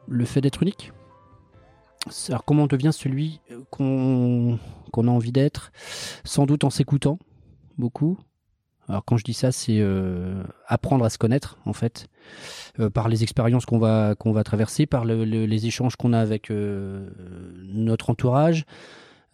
le 0.07 0.25
fait 0.25 0.41
d'être 0.41 0.63
unique. 0.63 0.91
Alors 2.29 2.45
comment 2.45 2.63
on 2.63 2.67
devient 2.67 2.93
celui 2.93 3.41
qu'on 3.69 4.57
a 4.95 5.07
envie 5.07 5.31
d'être? 5.31 5.71
Sans 6.23 6.45
doute 6.45 6.63
en 6.63 6.69
s'écoutant 6.69 7.19
beaucoup, 7.77 8.17
alors 8.87 9.03
quand 9.03 9.17
je 9.17 9.23
dis 9.23 9.33
ça, 9.33 9.51
c'est 9.51 9.79
euh, 9.79 10.43
apprendre 10.65 11.03
à 11.03 11.09
se 11.09 11.17
connaître 11.17 11.57
en 11.65 11.73
fait, 11.73 12.07
euh, 12.79 12.89
par 12.89 13.09
les 13.09 13.23
expériences 13.23 13.65
qu'on 13.65 13.79
va 13.79 14.15
qu'on 14.15 14.31
va 14.31 14.43
traverser, 14.43 14.85
par 14.85 15.03
les 15.05 15.65
échanges 15.65 15.95
qu'on 15.97 16.13
a 16.13 16.19
avec 16.19 16.51
euh, 16.51 17.09
notre 17.63 18.09
entourage, 18.09 18.65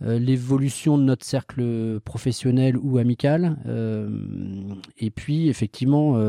l'évolution 0.01 0.97
de 0.97 1.03
notre 1.03 1.23
cercle 1.23 1.99
professionnel 2.01 2.75
ou 2.77 2.97
amical, 2.97 3.57
et 4.97 5.11
puis 5.11 5.47
effectivement 5.47 6.19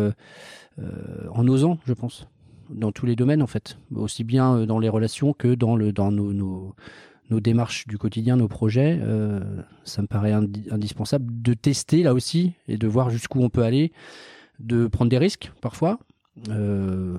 en 0.79 1.49
osant, 1.49 1.79
je 1.85 1.93
pense, 1.93 2.29
dans 2.71 2.93
tous 2.93 3.05
les 3.05 3.17
domaines 3.17 3.43
en 3.43 3.49
fait, 3.49 3.77
aussi 3.97 4.23
bien 4.23 4.65
dans 4.67 4.79
les 4.79 4.89
relations 4.89 5.33
que 5.33 5.57
dans, 5.57 5.75
le, 5.75 5.91
dans 5.93 6.13
nos, 6.13 6.33
nos, 6.33 6.77
démarches 7.31 7.87
du 7.87 7.99
quotidien, 7.99 8.37
nos 8.37 8.49
projets. 8.49 9.01
ça 9.85 10.03
me 10.03 10.07
paraît 10.07 10.33
indispensable 10.33 11.27
de 11.43 11.55
tester 11.55 12.03
là 12.03 12.15
aussi 12.15 12.53
et 12.69 12.77
de 12.77 12.87
voir 12.87 13.11
jusqu'où 13.11 13.41
on 13.43 13.51
peut 13.51 13.65
aller, 13.65 13.93
de 14.61 14.87
prendre 14.87 15.11
des 15.11 15.19
risques 15.19 15.53
parfois, 15.61 15.99
de 16.49 17.19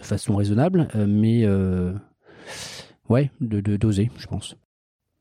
façon 0.00 0.36
raisonnable, 0.36 0.88
mais 0.94 1.46
ouais, 3.08 3.30
de 3.40 3.76
doser, 3.76 4.10
je 4.18 4.26
pense. 4.26 4.56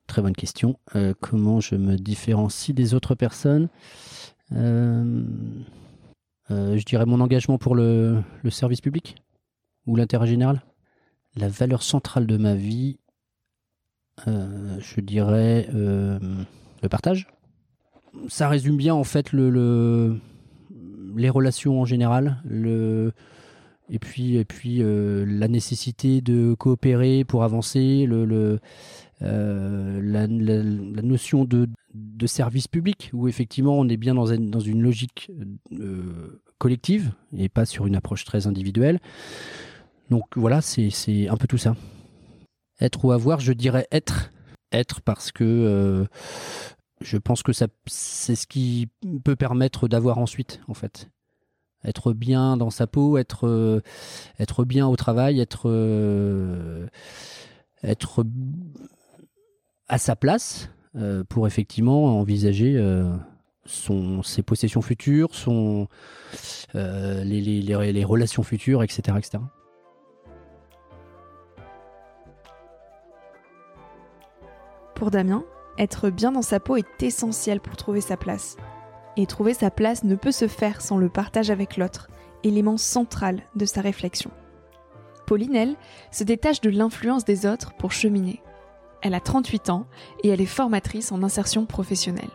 Très 0.08 0.22
bonne 0.22 0.36
question. 0.36 0.80
Euh, 0.96 1.14
comment 1.20 1.60
je 1.60 1.76
me 1.76 1.98
différencie 1.98 2.74
des 2.74 2.94
autres 2.94 3.14
personnes? 3.14 3.68
Euh, 4.54 5.24
euh, 6.50 6.78
Je 6.78 6.86
dirais 6.86 7.06
mon 7.06 7.20
engagement 7.20 7.58
pour 7.58 7.76
le, 7.76 8.24
service 8.50 8.80
public 8.80 9.18
ou 9.86 9.98
l'intérêt 9.98 10.28
général? 10.28 10.64
La 11.36 11.50
valeur 11.50 11.84
centrale 11.84 12.26
de 12.26 12.38
ma 12.38 12.56
vie, 12.56 13.00
je 14.26 15.02
dirais 15.02 15.68
le 15.74 16.90
partage. 16.90 17.28
Ça 18.28 18.50
résume 18.50 18.78
bien 18.78 18.96
en 18.96 19.04
fait 19.04 19.32
le, 19.32 20.18
les 21.16 21.30
relations 21.30 21.82
en 21.82 21.86
général, 21.86 22.42
et 23.90 24.00
puis, 24.00 24.44
puis 24.46 24.82
la 24.82 25.48
nécessité 25.48 26.22
de 26.22 26.54
coopérer 26.54 27.24
pour 27.24 27.44
avancer, 27.44 28.08
euh, 29.24 30.00
la, 30.04 30.28
notion 30.28 31.46
de, 31.46 31.68
service 32.26 32.68
public, 32.68 33.10
où 33.14 33.28
effectivement 33.28 33.80
on 33.80 33.88
est 33.88 33.98
bien 33.98 34.14
dans, 34.14 34.26
une 34.26 34.82
logique 34.82 35.32
euh, 35.80 36.42
collective 36.58 37.12
et 37.36 37.50
pas 37.50 37.66
sur 37.66 37.88
une 37.88 37.96
approche 37.96 38.26
très 38.26 38.48
individuelle. 38.48 39.00
Donc 40.10 40.26
voilà, 40.36 40.62
c'est 40.62 41.28
un 41.28 41.38
peu 41.38 41.48
tout 41.48 41.58
ça. 41.58 41.76
Être 42.80 43.06
ou 43.06 43.12
avoir, 43.12 43.40
je 43.40 43.54
dirais 43.54 43.88
être. 43.92 44.32
Être 44.72 45.02
parce 45.02 45.32
que 45.32 45.44
euh, 45.46 46.06
je 47.00 47.18
pense 47.18 47.42
que 47.42 47.52
c'est 47.54 48.36
ce 48.36 48.48
qui 48.48 48.90
peut 49.24 49.36
permettre 49.36 49.88
d'avoir 49.88 50.18
ensuite, 50.18 50.60
en 50.68 50.74
fait. 50.74 51.10
Être 51.86 52.12
bien 52.12 52.58
dans 52.58 52.70
sa 52.70 52.88
peau, 52.88 53.18
être, 53.18 53.82
être 54.40 54.66
bien 54.66 54.88
au 54.88 54.96
travail, 54.96 55.40
être, 55.40 55.70
être 57.84 58.26
à 59.88 59.98
sa 59.98 60.16
place 60.16 60.70
euh, 60.96 61.24
pour 61.24 61.48
effectivement 61.48 62.20
envisager 62.20 62.76
euh, 62.78 63.06
son, 63.66 64.24
ses 64.24 64.42
possessions 64.42 64.82
futures, 64.82 65.36
son, 65.36 65.88
euh, 66.76 67.24
les, 67.24 67.42
les, 67.42 67.62
les, 67.62 68.04
relations 68.04 68.44
futures, 68.44 68.84
etc., 68.84 69.18
etc. 69.18 69.44
Pour 74.98 75.12
Damien, 75.12 75.44
être 75.78 76.10
bien 76.10 76.32
dans 76.32 76.42
sa 76.42 76.60
peau 76.60 76.76
est 76.76 77.04
essentiel 77.04 77.60
pour 77.60 77.78
trouver 77.78 78.02
sa 78.02 78.18
place. 78.18 78.58
Et 79.16 79.28
trouver 79.28 79.54
sa 79.54 79.70
place 79.70 80.04
ne 80.04 80.16
peut 80.16 80.32
se 80.32 80.48
faire 80.48 80.82
sans 80.82 80.98
le 80.98 81.08
partage 81.08 81.52
avec 81.52 81.78
l'autre, 81.78 82.10
élément 82.44 82.78
central 82.78 83.44
de 83.56 83.66
sa 83.66 83.82
réflexion. 83.82 84.32
Pauline, 85.28 85.56
elle, 85.56 85.76
se 86.10 86.24
détache 86.24 86.62
de 86.62 86.72
l'influence 86.72 87.26
des 87.26 87.46
autres 87.46 87.74
pour 87.76 87.92
cheminer. 87.92 88.42
Elle 89.04 89.14
a 89.14 89.20
38 89.20 89.70
ans 89.70 89.86
et 90.24 90.30
elle 90.30 90.42
est 90.42 90.48
formatrice 90.48 91.12
en 91.12 91.22
insertion 91.22 91.68
professionnelle. 91.68 92.32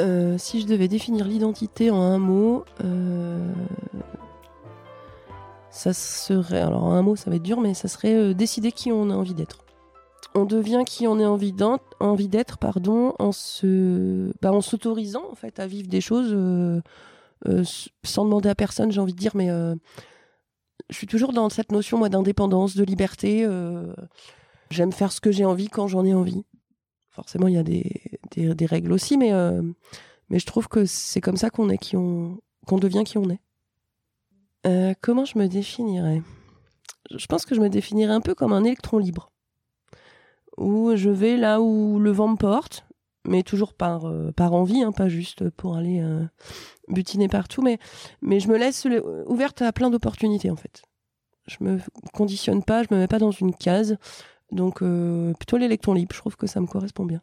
Euh, 0.00 0.36
si 0.36 0.60
je 0.60 0.66
devais 0.66 0.88
définir 0.88 1.26
l'identité 1.26 1.92
en 1.92 2.00
un 2.00 2.18
mot, 2.18 2.64
euh, 2.84 3.52
ça 5.70 5.92
serait. 5.92 6.60
Alors, 6.60 6.86
un 6.86 7.02
mot, 7.02 7.14
ça 7.14 7.30
va 7.30 7.36
être 7.36 7.42
dur, 7.44 7.60
mais 7.60 7.72
ça 7.72 7.86
serait 7.86 8.14
euh, 8.16 8.34
décider 8.34 8.72
qui 8.72 8.90
on 8.90 9.10
a 9.10 9.14
envie 9.14 9.34
d'être. 9.34 9.65
On 10.36 10.44
devient 10.44 10.82
qui 10.86 11.06
on 11.06 11.18
a 11.18 11.26
envie 11.26 12.28
d'être, 12.28 12.58
pardon, 12.58 13.14
en 13.18 13.32
se, 13.32 14.32
bah, 14.42 14.52
en 14.52 14.60
s'autorisant 14.60 15.24
en 15.30 15.34
fait 15.34 15.58
à 15.58 15.66
vivre 15.66 15.88
des 15.88 16.00
choses 16.00 16.36
sans 18.04 18.24
demander 18.24 18.48
à 18.48 18.54
personne. 18.54 18.92
J'ai 18.92 19.00
envie 19.00 19.14
de 19.14 19.18
dire, 19.18 19.34
mais 19.34 19.48
je 19.48 20.96
suis 20.96 21.06
toujours 21.06 21.32
dans 21.32 21.48
cette 21.48 21.72
notion 21.72 21.98
moi 21.98 22.08
d'indépendance, 22.08 22.76
de 22.76 22.84
liberté. 22.84 23.46
J'aime 24.70 24.92
faire 24.92 25.12
ce 25.12 25.20
que 25.20 25.30
j'ai 25.30 25.44
envie 25.44 25.68
quand 25.68 25.86
j'en 25.86 26.04
ai 26.04 26.14
envie. 26.14 26.44
Forcément, 27.10 27.48
il 27.48 27.54
y 27.54 27.58
a 27.58 27.62
des, 27.62 28.66
règles 28.66 28.92
aussi, 28.92 29.16
mais, 29.16 29.32
euh, 29.32 29.62
je 30.30 30.44
trouve 30.44 30.68
que 30.68 30.84
c'est 30.84 31.20
comme 31.20 31.36
ça 31.36 31.50
qu'on 31.50 31.70
est 31.70 31.78
qui 31.78 31.96
on 31.96 32.40
qu'on 32.66 32.78
devient 32.78 33.04
qui 33.04 33.16
on 33.16 33.30
est. 33.30 33.40
Euh, 34.66 34.92
comment 35.00 35.24
je 35.24 35.38
me 35.38 35.46
définirais? 35.46 36.20
Je 37.16 37.26
pense 37.26 37.46
que 37.46 37.54
je 37.54 37.60
me 37.60 37.70
définirais 37.70 38.12
un 38.12 38.20
peu 38.20 38.34
comme 38.34 38.52
un 38.52 38.64
électron 38.64 38.98
libre, 38.98 39.30
où 40.56 40.94
je 40.96 41.10
vais 41.10 41.36
là 41.36 41.60
où 41.60 41.98
le 41.98 42.10
vent 42.10 42.28
me 42.28 42.36
porte, 42.36 42.86
mais 43.26 43.42
toujours 43.42 43.74
par, 43.74 44.06
euh, 44.06 44.32
par 44.32 44.52
envie, 44.52 44.82
hein, 44.82 44.92
pas 44.92 45.08
juste 45.08 45.50
pour 45.50 45.76
aller 45.76 46.02
butiner 46.88 47.28
partout, 47.28 47.62
mais, 47.62 47.78
mais 48.22 48.40
je 48.40 48.48
me 48.48 48.56
laisse 48.56 48.86
ouverte 49.26 49.62
à 49.62 49.72
plein 49.72 49.90
d'opportunités 49.90 50.50
en 50.50 50.56
fait. 50.56 50.82
Je 51.46 51.56
me 51.60 51.78
conditionne 52.12 52.62
pas, 52.62 52.82
je 52.82 52.88
me 52.90 52.98
mets 52.98 53.08
pas 53.08 53.18
dans 53.18 53.30
une 53.30 53.54
case. 53.54 53.98
Donc 54.52 54.82
euh, 54.82 55.32
plutôt 55.34 55.56
l'électron 55.56 55.94
libre, 55.94 56.14
je 56.14 56.20
trouve 56.20 56.36
que 56.36 56.46
ça 56.46 56.60
me 56.60 56.66
correspond 56.66 57.04
bien. 57.04 57.22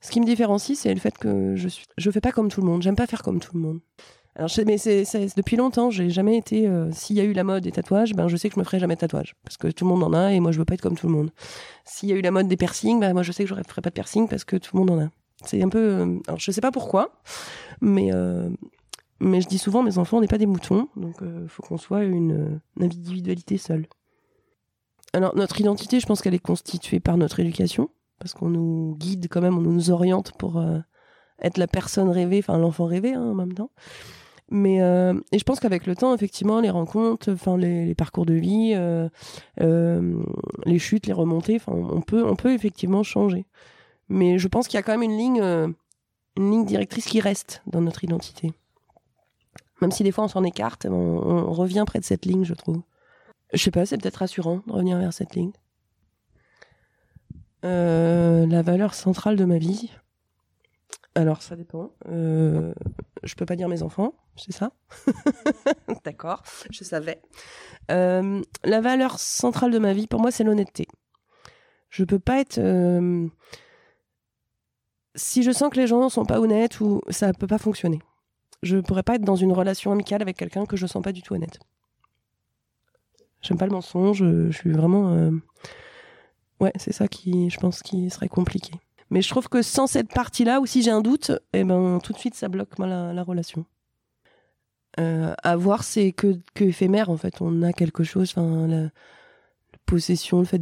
Ce 0.00 0.10
qui 0.10 0.20
me 0.20 0.26
différencie, 0.26 0.78
c'est 0.78 0.92
le 0.92 1.00
fait 1.00 1.16
que 1.16 1.56
je 1.56 1.68
suis, 1.68 1.86
je 1.96 2.10
fais 2.10 2.20
pas 2.20 2.32
comme 2.32 2.48
tout 2.48 2.60
le 2.60 2.66
monde. 2.66 2.82
J'aime 2.82 2.96
pas 2.96 3.06
faire 3.06 3.22
comme 3.22 3.40
tout 3.40 3.54
le 3.54 3.60
monde. 3.60 3.80
Alors, 4.36 4.50
mais 4.66 4.76
c'est, 4.78 5.04
depuis 5.36 5.56
longtemps, 5.56 5.90
j'ai 5.90 6.10
jamais 6.10 6.36
été. 6.36 6.68
Euh, 6.68 6.90
s'il 6.92 7.16
y 7.16 7.20
a 7.20 7.24
eu 7.24 7.32
la 7.32 7.42
mode 7.42 7.62
des 7.62 7.72
tatouages, 7.72 8.14
ben 8.14 8.28
je 8.28 8.36
sais 8.36 8.48
que 8.48 8.54
je 8.54 8.60
me 8.60 8.64
ferai 8.64 8.78
jamais 8.78 8.94
de 8.94 9.00
tatouage 9.00 9.34
parce 9.44 9.56
que 9.56 9.68
tout 9.68 9.84
le 9.84 9.90
monde 9.90 10.02
en 10.02 10.12
a 10.12 10.32
et 10.32 10.40
moi 10.40 10.52
je 10.52 10.58
veux 10.58 10.64
pas 10.64 10.74
être 10.74 10.82
comme 10.82 10.96
tout 10.96 11.06
le 11.06 11.12
monde. 11.14 11.30
S'il 11.84 12.10
y 12.10 12.12
a 12.12 12.16
eu 12.16 12.20
la 12.20 12.30
mode 12.30 12.46
des 12.46 12.56
piercings, 12.56 13.00
ben 13.00 13.14
moi 13.14 13.22
je 13.22 13.32
sais 13.32 13.44
que 13.44 13.48
je 13.48 13.54
ferai 13.54 13.82
pas 13.82 13.90
de 13.90 13.94
piercing 13.94 14.28
parce 14.28 14.44
que 14.44 14.56
tout 14.56 14.76
le 14.76 14.80
monde 14.80 14.90
en 14.90 15.04
a. 15.06 15.08
C'est 15.44 15.62
un 15.62 15.68
peu. 15.68 15.78
Euh, 15.78 16.18
alors 16.28 16.38
je 16.38 16.50
sais 16.50 16.60
pas 16.60 16.70
pourquoi, 16.70 17.12
mais 17.80 18.10
mais 19.20 19.40
je 19.40 19.48
dis 19.48 19.58
souvent 19.58 19.82
mes 19.82 19.96
enfants, 19.96 20.18
on 20.18 20.20
n'est 20.20 20.28
pas 20.28 20.38
des 20.38 20.46
moutons, 20.46 20.88
donc 20.96 21.16
il 21.22 21.48
faut 21.48 21.62
qu'on 21.62 21.78
soit 21.78 22.04
une, 22.04 22.60
une 22.76 22.84
individualité 22.84 23.56
seule. 23.56 23.86
Alors, 25.16 25.34
notre 25.34 25.58
identité, 25.58 25.98
je 25.98 26.04
pense 26.04 26.20
qu'elle 26.20 26.34
est 26.34 26.38
constituée 26.38 27.00
par 27.00 27.16
notre 27.16 27.40
éducation, 27.40 27.88
parce 28.18 28.34
qu'on 28.34 28.50
nous 28.50 28.96
guide 28.98 29.28
quand 29.30 29.40
même, 29.40 29.56
on 29.56 29.62
nous 29.62 29.90
oriente 29.90 30.32
pour 30.38 30.58
euh, 30.58 30.78
être 31.40 31.56
la 31.56 31.66
personne 31.66 32.10
rêvée, 32.10 32.40
enfin 32.40 32.58
l'enfant 32.58 32.84
rêvé 32.84 33.14
hein, 33.14 33.22
en 33.22 33.34
même 33.34 33.54
temps. 33.54 33.70
Mais 34.48 34.80
euh, 34.80 35.18
et 35.32 35.38
je 35.38 35.44
pense 35.44 35.58
qu'avec 35.58 35.86
le 35.86 35.96
temps, 35.96 36.14
effectivement, 36.14 36.60
les 36.60 36.70
rencontres, 36.70 37.32
enfin 37.32 37.56
les, 37.56 37.94
parcours 37.94 38.26
de 38.26 38.34
vie, 38.34 38.72
euh, 38.74 39.08
les 40.64 40.78
chutes, 40.78 41.06
les 41.06 41.12
remontées, 41.12 41.56
enfin 41.56 41.72
on 41.72 42.00
peut, 42.00 42.24
on 42.24 42.36
peut 42.36 42.52
effectivement 42.52 43.02
changer. 43.02 43.44
Mais 44.08 44.38
je 44.38 44.46
pense 44.46 44.68
qu'il 44.68 44.76
y 44.76 44.80
a 44.80 44.82
quand 44.82 44.92
même 44.92 45.02
une 45.02 45.18
ligne, 45.18 45.42
une 46.36 46.50
ligne 46.50 46.64
directrice 46.64 47.06
qui 47.06 47.20
reste 47.20 47.62
dans 47.66 47.80
notre 47.80 48.04
identité. 48.04 48.52
Même 49.82 49.90
si 49.90 50.04
des 50.04 50.12
fois 50.12 50.24
on 50.24 50.28
s'en 50.28 50.44
écarte, 50.44 50.86
on 50.88 51.52
revient 51.52 51.84
près 51.86 51.98
de 51.98 52.04
cette 52.04 52.24
ligne, 52.24 52.44
je 52.44 52.54
trouve. 52.54 52.82
Je 53.52 53.62
sais 53.62 53.70
pas, 53.70 53.86
c'est 53.86 53.98
peut-être 53.98 54.16
rassurant 54.16 54.62
de 54.66 54.72
revenir 54.72 54.98
vers 54.98 55.12
cette 55.12 55.34
ligne. 55.34 55.52
Euh, 57.64 58.46
la 58.46 58.62
valeur 58.62 58.94
centrale 58.94 59.36
de 59.36 59.44
ma 59.44 59.58
vie. 59.58 59.90
Alors, 61.14 61.42
ça 61.42 61.56
dépend. 61.56 61.90
Euh, 62.08 62.74
je 63.22 63.34
peux 63.34 63.46
pas 63.46 63.56
dire 63.56 63.68
mes 63.68 63.82
enfants, 63.82 64.14
c'est 64.36 64.52
ça 64.52 64.72
D'accord, 66.04 66.42
je 66.70 66.84
savais. 66.84 67.20
Euh, 67.90 68.42
la 68.64 68.80
valeur 68.80 69.18
centrale 69.18 69.70
de 69.70 69.78
ma 69.78 69.92
vie, 69.92 70.06
pour 70.06 70.20
moi, 70.20 70.30
c'est 70.30 70.44
l'honnêteté. 70.44 70.86
Je 71.90 72.04
peux 72.04 72.18
pas 72.18 72.40
être. 72.40 72.58
Euh, 72.58 73.28
si 75.14 75.42
je 75.42 75.50
sens 75.50 75.70
que 75.70 75.76
les 75.76 75.86
gens 75.86 76.04
ne 76.04 76.08
sont 76.08 76.24
pas 76.26 76.40
honnêtes, 76.40 76.80
ou 76.80 77.00
ça 77.08 77.32
peut 77.32 77.46
pas 77.46 77.58
fonctionner. 77.58 78.00
Je 78.62 78.78
pourrais 78.78 79.02
pas 79.02 79.14
être 79.14 79.24
dans 79.24 79.36
une 79.36 79.52
relation 79.52 79.92
amicale 79.92 80.22
avec 80.22 80.36
quelqu'un 80.36 80.66
que 80.66 80.76
je 80.76 80.86
sens 80.86 81.02
pas 81.02 81.12
du 81.12 81.22
tout 81.22 81.34
honnête. 81.34 81.58
J'aime 83.42 83.58
pas 83.58 83.66
le 83.66 83.72
mensonge. 83.72 84.18
Je, 84.18 84.50
suis 84.50 84.72
vraiment. 84.72 85.12
Euh, 85.12 85.30
ouais, 86.60 86.72
c'est 86.76 86.92
ça 86.92 87.08
qui, 87.08 87.50
je 87.50 87.58
pense, 87.58 87.82
qui 87.82 88.10
serait 88.10 88.28
compliqué. 88.28 88.72
Mais 89.10 89.22
je 89.22 89.28
trouve 89.28 89.48
que 89.48 89.62
sans 89.62 89.86
cette 89.86 90.12
partie-là, 90.12 90.60
ou 90.60 90.66
si 90.66 90.82
j'ai 90.82 90.90
un 90.90 91.00
doute, 91.00 91.32
eh 91.52 91.64
ben, 91.64 92.00
tout 92.02 92.12
de 92.12 92.18
suite, 92.18 92.34
ça 92.34 92.48
bloque 92.48 92.78
la, 92.78 93.12
la 93.12 93.22
relation. 93.22 93.64
Euh, 94.98 95.34
avoir, 95.42 95.84
c'est 95.84 96.12
que, 96.12 96.38
que 96.54 96.64
éphémère, 96.64 97.10
en 97.10 97.16
fait. 97.16 97.40
On 97.40 97.62
a 97.62 97.72
quelque 97.72 98.02
chose, 98.02 98.32
enfin, 98.36 98.66
la, 98.66 98.88
possession, 99.84 100.40
le 100.40 100.44
fait 100.44 100.60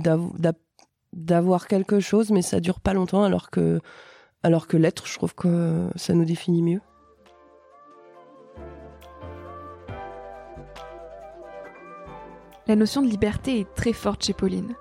d'avoir 1.13 1.69
quelque 1.69 2.01
chose, 2.01 2.31
mais 2.31 2.43
ça 2.43 2.61
dure 2.61 2.81
pas 2.81 2.93
longtemps, 2.93 3.25
alors 3.25 3.51
que, 3.51 3.81
alors 4.43 4.67
que 4.67 4.77
l'être, 4.77 5.07
je 5.07 5.15
trouve 5.15 5.35
que 5.35 5.89
ça 5.97 6.13
nous 6.13 6.25
définit 6.25 6.63
mieux. 6.63 6.81
La 12.67 12.77
notion 12.77 13.03
de 13.03 13.09
liberté 13.09 13.61
est 13.61 13.75
très 13.75 13.93
forte 13.93 14.25
chez 14.25 14.33
Pauline. 14.33 14.75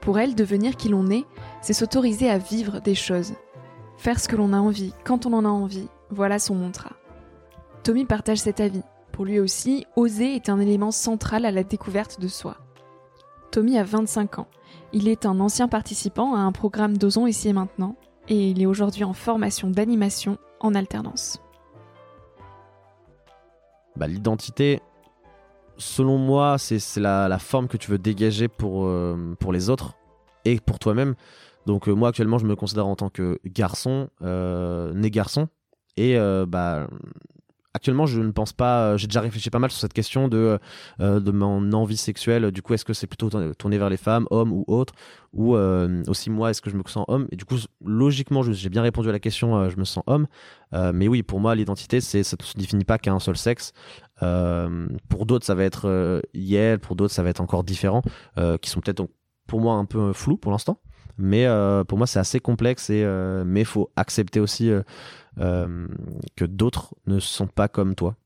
Pour 0.00 0.18
elle, 0.18 0.34
devenir 0.34 0.76
qui 0.76 0.88
l'on 0.88 1.10
est, 1.10 1.24
c'est 1.62 1.72
s'autoriser 1.72 2.28
à 2.28 2.38
vivre 2.38 2.80
des 2.80 2.94
choses. 2.94 3.32
Faire 3.96 4.20
ce 4.20 4.28
que 4.28 4.36
l'on 4.36 4.52
a 4.52 4.58
envie, 4.58 4.92
quand 5.04 5.26
on 5.26 5.32
en 5.32 5.44
a 5.44 5.48
envie, 5.48 5.88
voilà 6.10 6.38
son 6.38 6.56
mantra. 6.56 6.90
Tommy 7.84 8.04
partage 8.04 8.38
cet 8.38 8.60
avis. 8.60 8.82
Pour 9.12 9.24
lui 9.24 9.38
aussi, 9.38 9.86
oser 9.96 10.34
est 10.34 10.48
un 10.48 10.58
élément 10.58 10.90
central 10.90 11.44
à 11.44 11.50
la 11.50 11.62
découverte 11.62 12.20
de 12.20 12.28
soi. 12.28 12.56
Tommy 13.52 13.78
a 13.78 13.84
25 13.84 14.40
ans. 14.40 14.48
Il 14.92 15.08
est 15.08 15.24
un 15.24 15.38
ancien 15.38 15.68
participant 15.68 16.34
à 16.34 16.40
un 16.40 16.52
programme 16.52 16.98
d'Ozon 16.98 17.26
ici 17.26 17.48
et 17.48 17.52
maintenant, 17.52 17.96
et 18.28 18.50
il 18.50 18.60
est 18.60 18.66
aujourd'hui 18.66 19.04
en 19.04 19.12
formation 19.12 19.70
d'animation 19.70 20.38
en 20.60 20.74
alternance. 20.74 21.40
Bah, 23.96 24.06
L'identité, 24.06 24.80
selon 25.76 26.18
moi, 26.18 26.56
c'est 26.58 26.80
la, 26.98 27.38
forme 27.38 27.68
que 27.68 27.76
tu 27.76 27.90
veux 27.90 27.98
dégager 27.98 28.48
pour, 28.48 28.86
euh, 28.86 29.36
pour 29.38 29.52
les 29.52 29.70
autres 29.70 29.94
et 30.44 30.58
pour 30.60 30.78
toi-même. 30.78 31.14
Donc 31.66 31.88
euh, 31.88 31.92
moi 31.92 32.08
actuellement 32.08 32.38
je 32.38 32.46
me 32.46 32.56
considère 32.56 32.86
en 32.86 32.96
tant 32.96 33.08
que 33.08 33.38
garçon, 33.44 34.08
euh, 34.22 34.92
né 34.94 35.10
garçon. 35.10 35.48
Et 35.96 36.16
euh, 36.16 36.46
bah, 36.46 36.88
actuellement 37.74 38.06
je 38.06 38.20
ne 38.20 38.30
pense 38.30 38.52
pas, 38.52 38.96
j'ai 38.96 39.06
déjà 39.06 39.20
réfléchi 39.20 39.50
pas 39.50 39.58
mal 39.58 39.70
sur 39.70 39.80
cette 39.80 39.92
question 39.92 40.28
de, 40.28 40.58
de 40.98 41.30
mon 41.30 41.72
envie 41.72 41.96
sexuelle. 41.96 42.50
Du 42.50 42.62
coup 42.62 42.74
est-ce 42.74 42.84
que 42.84 42.94
c'est 42.94 43.06
plutôt 43.06 43.30
tourné 43.54 43.78
vers 43.78 43.90
les 43.90 43.96
femmes, 43.96 44.26
hommes 44.30 44.52
ou 44.52 44.64
autres? 44.66 44.94
Ou 45.32 45.54
aussi 45.54 46.30
moi 46.30 46.50
est-ce 46.50 46.62
que 46.62 46.70
je 46.70 46.76
me 46.76 46.82
sens 46.86 47.04
homme? 47.08 47.28
Et 47.30 47.36
du 47.36 47.44
coup 47.44 47.56
logiquement 47.84 48.42
j'ai 48.42 48.68
bien 48.68 48.82
répondu 48.82 49.08
à 49.08 49.12
la 49.12 49.20
question, 49.20 49.68
je 49.68 49.76
me 49.76 49.84
sens 49.84 50.02
homme. 50.06 50.26
mais 50.72 51.08
oui 51.08 51.22
pour 51.22 51.40
moi 51.40 51.54
l'identité 51.54 52.00
ça 52.00 52.18
ne 52.18 52.22
se 52.22 52.56
définit 52.56 52.84
pas 52.84 52.98
qu'à 52.98 53.12
un 53.12 53.20
seul 53.20 53.36
sexe. 53.36 53.72
pour 54.18 55.26
d'autres 55.26 55.46
ça 55.46 55.54
va 55.54 55.64
être 55.64 56.22
Yel, 56.32 56.78
pour 56.78 56.96
d'autres 56.96 57.12
ça 57.12 57.22
va 57.22 57.30
être 57.30 57.40
encore 57.40 57.64
différent, 57.64 58.02
qui 58.60 58.70
sont 58.70 58.80
peut-être 58.80 59.06
pour 59.46 59.60
moi 59.60 59.74
un 59.74 59.84
peu 59.84 60.12
flou 60.12 60.36
pour 60.36 60.52
l'instant. 60.52 60.78
Mais 61.18 61.46
euh, 61.46 61.84
pour 61.84 61.98
moi, 61.98 62.06
c'est 62.06 62.18
assez 62.18 62.40
complexe. 62.40 62.90
Et, 62.90 63.02
euh, 63.04 63.44
mais 63.46 63.60
il 63.60 63.66
faut 63.66 63.90
accepter 63.96 64.40
aussi 64.40 64.70
euh, 65.40 65.88
que 66.36 66.44
d'autres 66.44 66.94
ne 67.06 67.18
sont 67.20 67.46
pas 67.46 67.68
comme 67.68 67.94
toi. 67.94 68.16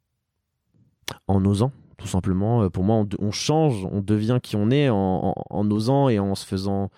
En 1.28 1.45
osant, 1.45 1.73
tout 1.99 2.09
simplement. 2.09 2.68
Pour 2.71 2.83
moi, 2.83 3.04
on, 3.21 3.30
change, 3.30 3.87
on 3.92 4.00
devient 4.00 4.38
qui 4.42 4.56
on 4.56 4.71
est 4.71 4.88
en, 4.88 5.35
osant 5.71 6.09
et 6.09 6.18
en 6.18 6.35
se 6.35 6.47
faisant. 6.47 6.90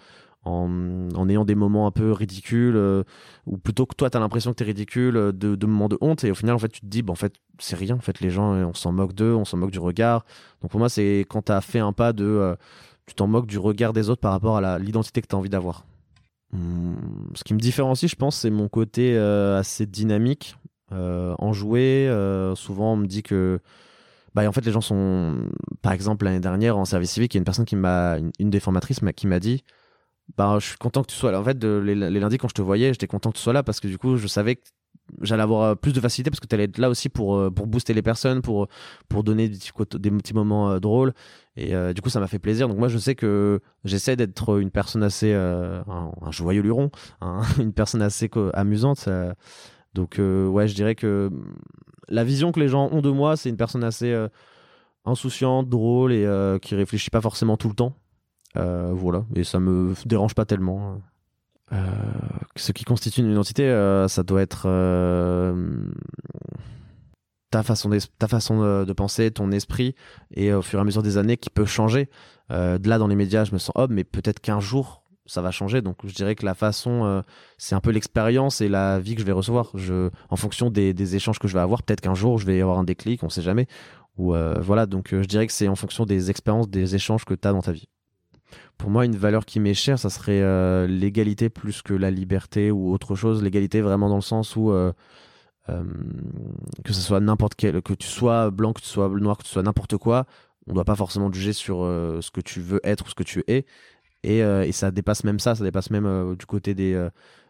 En, 0.44 1.10
en, 1.14 1.28
ayant 1.28 1.44
des 1.44 1.56
moments 1.56 1.86
un 1.86 1.90
peu 1.90 2.10
ridicules, 2.12 3.04
ou 3.44 3.58
plutôt 3.58 3.84
que 3.84 3.94
toi, 3.94 4.08
tu 4.08 4.16
as 4.16 4.20
l'impression 4.20 4.52
que 4.52 4.56
tu 4.56 4.62
es 4.62 4.66
ridicule, 4.66 5.14
de, 5.14 5.56
de, 5.56 5.66
moments 5.66 5.90
de 5.90 5.98
honte, 6.00 6.24
et 6.24 6.30
au 6.30 6.34
final, 6.34 6.54
en 6.54 6.58
fait, 6.58 6.70
tu 6.70 6.80
te 6.80 6.86
dis, 6.86 7.02
bah, 7.02 7.12
en 7.12 7.16
fait, 7.16 7.34
c'est 7.58 7.76
rien, 7.76 7.96
en 7.96 8.00
fait, 8.00 8.20
les 8.20 8.30
gens, 8.30 8.54
on 8.54 8.72
s'en 8.72 8.92
moque 8.92 9.12
d'eux, 9.12 9.34
on 9.34 9.44
s'en 9.44 9.58
moque 9.58 9.72
du 9.72 9.78
regard. 9.80 10.24
Donc 10.62 10.70
pour 10.70 10.80
moi, 10.80 10.88
c'est 10.88 11.26
quand 11.28 11.42
tu 11.42 11.52
as 11.52 11.60
fait 11.60 11.80
un 11.80 11.92
pas 11.92 12.14
de 12.14 12.56
tu 13.08 13.14
t'en 13.14 13.26
moques 13.26 13.46
du 13.46 13.58
regard 13.58 13.92
des 13.92 14.10
autres 14.10 14.20
par 14.20 14.32
rapport 14.32 14.56
à 14.56 14.78
l'identité 14.78 15.20
que 15.20 15.26
tu 15.26 15.34
as 15.34 15.38
envie 15.38 15.50
d'avoir. 15.50 15.84
Hmm, 16.52 16.94
ce 17.34 17.44
qui 17.44 17.52
me 17.52 17.58
différencie, 17.58 18.10
je 18.10 18.16
pense, 18.16 18.36
c'est 18.36 18.50
mon 18.50 18.68
côté 18.68 19.16
euh, 19.16 19.58
assez 19.58 19.86
dynamique, 19.86 20.56
euh, 20.92 21.34
enjoué. 21.38 22.08
Euh, 22.08 22.54
souvent, 22.54 22.94
on 22.94 22.96
me 22.96 23.06
dit 23.06 23.22
que. 23.22 23.60
Bah, 24.34 24.48
en 24.48 24.52
fait, 24.52 24.64
les 24.64 24.72
gens 24.72 24.80
sont. 24.80 25.36
Par 25.82 25.92
exemple, 25.92 26.24
l'année 26.24 26.40
dernière, 26.40 26.78
en 26.78 26.84
service 26.84 27.12
civique, 27.12 27.34
il 27.34 27.36
y 27.36 27.38
a 27.38 27.40
une 27.40 27.44
personne 27.44 27.66
qui 27.66 27.76
m'a. 27.76 28.18
Une, 28.38 28.50
des 28.50 28.60
formatrices 28.60 29.00
qui 29.16 29.26
m'a 29.26 29.40
dit 29.40 29.62
bah, 30.36 30.56
Je 30.58 30.66
suis 30.68 30.78
content 30.78 31.02
que 31.02 31.08
tu 31.08 31.16
sois 31.16 31.32
là. 31.32 31.40
En 31.40 31.44
fait, 31.44 31.62
les, 31.62 31.94
les, 31.94 32.20
lundis, 32.20 32.38
quand 32.38 32.48
je 32.48 32.54
te 32.54 32.62
voyais, 32.62 32.92
j'étais 32.92 33.06
content 33.06 33.30
que 33.30 33.36
tu 33.36 33.42
sois 33.42 33.52
là 33.52 33.62
parce 33.62 33.80
que 33.80 33.88
du 33.88 33.98
coup, 33.98 34.16
je 34.16 34.26
savais 34.26 34.56
que 34.56 34.62
j'allais 35.22 35.42
avoir 35.42 35.76
plus 35.76 35.92
de 35.92 36.00
facilité 36.00 36.30
parce 36.30 36.40
que 36.40 36.46
tu 36.46 36.54
allais 36.54 36.64
être 36.64 36.78
là 36.78 36.88
aussi 36.88 37.08
pour, 37.08 37.52
pour 37.52 37.66
booster 37.66 37.94
les 37.94 38.02
personnes, 38.02 38.42
pour, 38.42 38.68
pour 39.08 39.24
donner 39.24 39.48
des 39.48 39.58
petits, 39.58 39.98
des 39.98 40.10
petits 40.10 40.34
moments 40.34 40.78
drôles. 40.80 41.12
Et 41.60 41.94
du 41.94 42.02
coup, 42.02 42.08
ça 42.08 42.20
m'a 42.20 42.26
fait 42.26 42.38
plaisir. 42.38 42.68
Donc 42.68 42.78
moi, 42.78 42.88
je 42.88 42.98
sais 42.98 43.14
que 43.14 43.60
j'essaie 43.84 44.16
d'être 44.16 44.58
une 44.60 44.70
personne 44.70 45.02
assez... 45.02 45.32
Un, 45.34 46.12
joyeux 46.30 46.62
luron, 46.62 46.90
une 47.58 47.72
personne 47.72 48.02
assez 48.02 48.30
amusante. 48.54 49.08
Donc 49.94 50.16
ouais, 50.18 50.68
je 50.68 50.74
dirais 50.74 50.94
que 50.94 51.30
la 52.08 52.24
vision 52.24 52.52
que 52.52 52.60
les 52.60 52.68
gens 52.68 52.88
ont 52.92 53.02
de 53.02 53.10
moi, 53.10 53.36
c'est 53.36 53.48
une 53.48 53.56
personne 53.56 53.84
assez 53.84 54.14
insouciante, 55.04 55.68
drôle 55.68 56.12
et 56.12 56.58
qui 56.62 56.74
réfléchit 56.74 57.10
pas 57.10 57.20
forcément 57.20 57.56
tout 57.56 57.68
le 57.68 57.74
temps. 57.74 57.94
voilà, 58.54 59.24
et 59.34 59.44
ça 59.44 59.58
me 59.58 59.94
dérange 60.06 60.34
pas 60.34 60.44
tellement. 60.44 61.00
Euh, 61.72 61.84
ce 62.56 62.72
qui 62.72 62.84
constitue 62.84 63.20
une 63.20 63.30
identité, 63.30 63.64
euh, 63.64 64.08
ça 64.08 64.22
doit 64.22 64.42
être 64.42 64.62
euh, 64.66 65.54
ta 67.50 67.62
façon, 67.62 67.90
ta 68.18 68.28
façon 68.28 68.84
de, 68.84 68.92
penser, 68.92 69.30
ton 69.30 69.50
esprit, 69.52 69.94
et 70.34 70.52
au 70.52 70.62
fur 70.62 70.78
et 70.78 70.82
à 70.82 70.84
mesure 70.84 71.02
des 71.02 71.16
années 71.16 71.36
qui 71.36 71.50
peut 71.50 71.64
changer. 71.64 72.08
de 72.50 72.88
là, 72.88 72.98
dans 72.98 73.06
les 73.06 73.16
médias, 73.16 73.44
je 73.44 73.52
me 73.52 73.58
sens 73.58 73.72
homme, 73.74 73.92
mais 73.92 74.04
peut-être 74.04 74.40
qu'un 74.40 74.60
jour, 74.60 75.02
ça 75.26 75.42
va 75.42 75.50
changer. 75.50 75.82
Donc, 75.82 75.96
je 76.04 76.14
dirais 76.14 76.34
que 76.34 76.44
la 76.44 76.54
façon, 76.54 77.22
c'est 77.56 77.74
un 77.74 77.80
peu 77.80 77.90
l'expérience 77.90 78.60
et 78.60 78.68
la 78.68 78.98
vie 78.98 79.14
que 79.14 79.20
je 79.20 79.26
vais 79.26 79.32
recevoir. 79.32 79.70
Je, 79.74 80.10
en 80.30 80.36
fonction 80.36 80.70
des, 80.70 80.94
des 80.94 81.16
échanges 81.16 81.38
que 81.38 81.48
je 81.48 81.54
vais 81.54 81.60
avoir, 81.60 81.82
peut-être 81.82 82.00
qu'un 82.00 82.14
jour, 82.14 82.38
je 82.38 82.46
vais 82.46 82.60
avoir 82.60 82.78
un 82.78 82.84
déclic, 82.84 83.22
on 83.22 83.28
sait 83.28 83.42
jamais. 83.42 83.66
Ou 84.16 84.34
voilà, 84.60 84.86
donc 84.86 85.08
je 85.12 85.26
dirais 85.26 85.46
que 85.46 85.52
c'est 85.52 85.68
en 85.68 85.76
fonction 85.76 86.04
des 86.04 86.30
expériences, 86.30 86.68
des 86.68 86.94
échanges 86.94 87.24
que 87.24 87.34
tu 87.34 87.48
as 87.48 87.52
dans 87.52 87.62
ta 87.62 87.72
vie. 87.72 87.88
Pour 88.76 88.90
moi, 88.90 89.04
une 89.04 89.16
valeur 89.16 89.44
qui 89.44 89.60
m'est 89.60 89.74
chère, 89.74 89.98
ça 89.98 90.10
serait 90.10 90.40
euh, 90.40 90.86
l'égalité 90.86 91.48
plus 91.48 91.82
que 91.82 91.94
la 91.94 92.10
liberté 92.10 92.70
ou 92.70 92.92
autre 92.92 93.16
chose. 93.16 93.42
L'égalité 93.42 93.80
vraiment 93.80 94.08
dans 94.08 94.16
le 94.16 94.22
sens 94.22 94.56
où 94.56 94.72
euh, 95.70 95.82
euh, 95.82 95.82
que 96.84 96.92
ce 96.92 97.00
soit 97.00 97.20
n'importe 97.20 97.54
quel, 97.54 97.80
que 97.82 97.94
tu 97.94 98.06
sois 98.06 98.50
blanc, 98.50 98.72
que 98.72 98.80
tu 98.80 98.88
sois 98.88 99.08
noir, 99.08 99.36
que 99.38 99.44
tu 99.44 99.50
sois 99.50 99.62
n'importe 99.62 99.96
quoi, 99.96 100.26
on 100.66 100.72
ne 100.72 100.74
doit 100.74 100.84
pas 100.84 100.96
forcément 100.96 101.32
juger 101.32 101.52
sur 101.52 101.78
ce 101.78 102.30
que 102.30 102.40
tu 102.40 102.60
veux 102.60 102.80
être 102.84 103.06
ou 103.06 103.08
ce 103.08 103.14
que 103.14 103.22
tu 103.22 103.42
es. 103.46 103.64
Et, 104.22 104.38
et 104.40 104.72
ça 104.72 104.90
dépasse 104.90 105.24
même 105.24 105.38
ça, 105.38 105.54
ça 105.54 105.64
dépasse 105.64 105.90
même 105.90 106.36
du 106.36 106.44
côté 106.44 106.74
des 106.74 107.08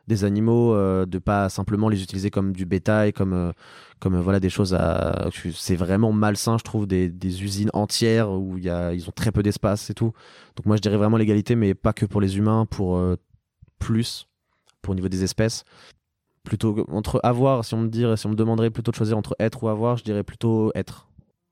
des 0.08 0.24
animaux, 0.24 0.74
euh, 0.74 1.06
de 1.06 1.18
pas 1.18 1.48
simplement 1.50 1.88
les 1.88 2.02
utiliser 2.02 2.30
comme 2.30 2.52
du 2.52 2.64
bétail, 2.64 3.12
comme, 3.12 3.34
euh, 3.34 3.52
comme 4.00 4.14
euh, 4.14 4.20
voilà 4.20 4.40
des 4.40 4.48
choses 4.48 4.74
à. 4.74 5.28
C'est 5.54 5.76
vraiment 5.76 6.12
malsain, 6.12 6.58
je 6.58 6.64
trouve, 6.64 6.86
des, 6.86 7.12
usines 7.42 7.70
entières 7.74 8.30
où 8.30 8.56
ils 8.58 9.08
ont 9.08 9.12
très 9.14 9.30
peu 9.30 9.42
d'espace 9.42 9.90
et 9.90 9.94
tout. 9.94 10.12
Donc 10.56 10.66
moi, 10.66 10.76
je 10.76 10.80
dirais 10.80 10.96
vraiment 10.96 11.18
l'égalité, 11.18 11.54
mais 11.54 11.74
pas 11.74 11.92
que 11.92 12.06
pour 12.06 12.20
les 12.20 12.38
humains, 12.38 12.66
pour 12.66 13.00
plus, 13.78 14.26
pour 14.82 14.92
au 14.92 14.94
niveau 14.94 15.08
des 15.08 15.22
espèces. 15.22 15.64
Plutôt 16.48 16.86
entre 16.90 17.20
avoir, 17.24 17.62
si 17.62 17.74
on 17.74 17.78
me 17.78 17.88
dirait, 17.88 18.16
si 18.16 18.26
on 18.26 18.30
me 18.30 18.34
demanderait 18.34 18.70
plutôt 18.70 18.90
de 18.90 18.96
choisir 18.96 19.18
entre 19.18 19.36
être 19.38 19.62
ou 19.62 19.68
avoir, 19.68 19.98
je 19.98 20.04
dirais 20.04 20.22
plutôt 20.22 20.72
être 20.74 21.06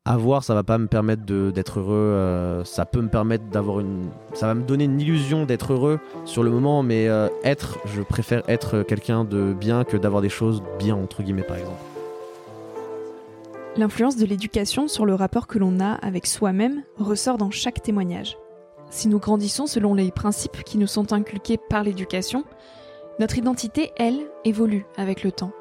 avoir, 0.06 0.42
ça 0.42 0.54
va 0.54 0.62
pas 0.62 0.78
me 0.78 0.86
permettre 0.86 1.22
d'être 1.24 1.80
heureux. 1.80 1.92
Euh, 1.92 2.64
ça 2.64 2.86
peut 2.86 3.02
me 3.02 3.08
permettre 3.08 3.44
d'avoir 3.50 3.80
une. 3.80 4.08
Ça 4.32 4.46
va 4.46 4.54
me 4.54 4.62
donner 4.62 4.84
une 4.84 4.98
illusion 4.98 5.44
d'être 5.44 5.74
heureux 5.74 5.98
sur 6.24 6.42
le 6.42 6.50
moment, 6.50 6.82
mais 6.82 7.08
euh, 7.08 7.28
être, 7.44 7.78
je 7.84 8.00
préfère 8.00 8.42
être 8.48 8.82
quelqu'un 8.84 9.24
de 9.24 9.52
bien 9.52 9.84
que 9.84 9.98
d'avoir 9.98 10.22
des 10.22 10.30
choses 10.30 10.62
bien, 10.78 10.96
entre 10.96 11.22
guillemets, 11.22 11.42
par 11.42 11.58
exemple. 11.58 11.82
L'influence 13.76 14.16
de 14.16 14.24
l'éducation 14.24 14.88
sur 14.88 15.04
le 15.04 15.14
rapport 15.14 15.46
que 15.46 15.58
l'on 15.58 15.78
a 15.80 15.92
avec 15.92 16.26
soi-même 16.26 16.84
ressort 16.96 17.36
dans 17.36 17.50
chaque 17.50 17.82
témoignage. 17.82 18.38
Si 18.88 19.08
nous 19.08 19.18
grandissons 19.18 19.66
selon 19.66 19.92
les 19.92 20.10
principes 20.10 20.62
qui 20.64 20.78
nous 20.78 20.86
sont 20.86 21.12
inculqués 21.12 21.58
par 21.58 21.82
l'éducation, 21.82 22.44
notre 23.18 23.38
identité, 23.38 23.92
elle, 23.96 24.28
évolue 24.44 24.84
avec 24.96 25.22
le 25.22 25.32
temps. 25.32 25.52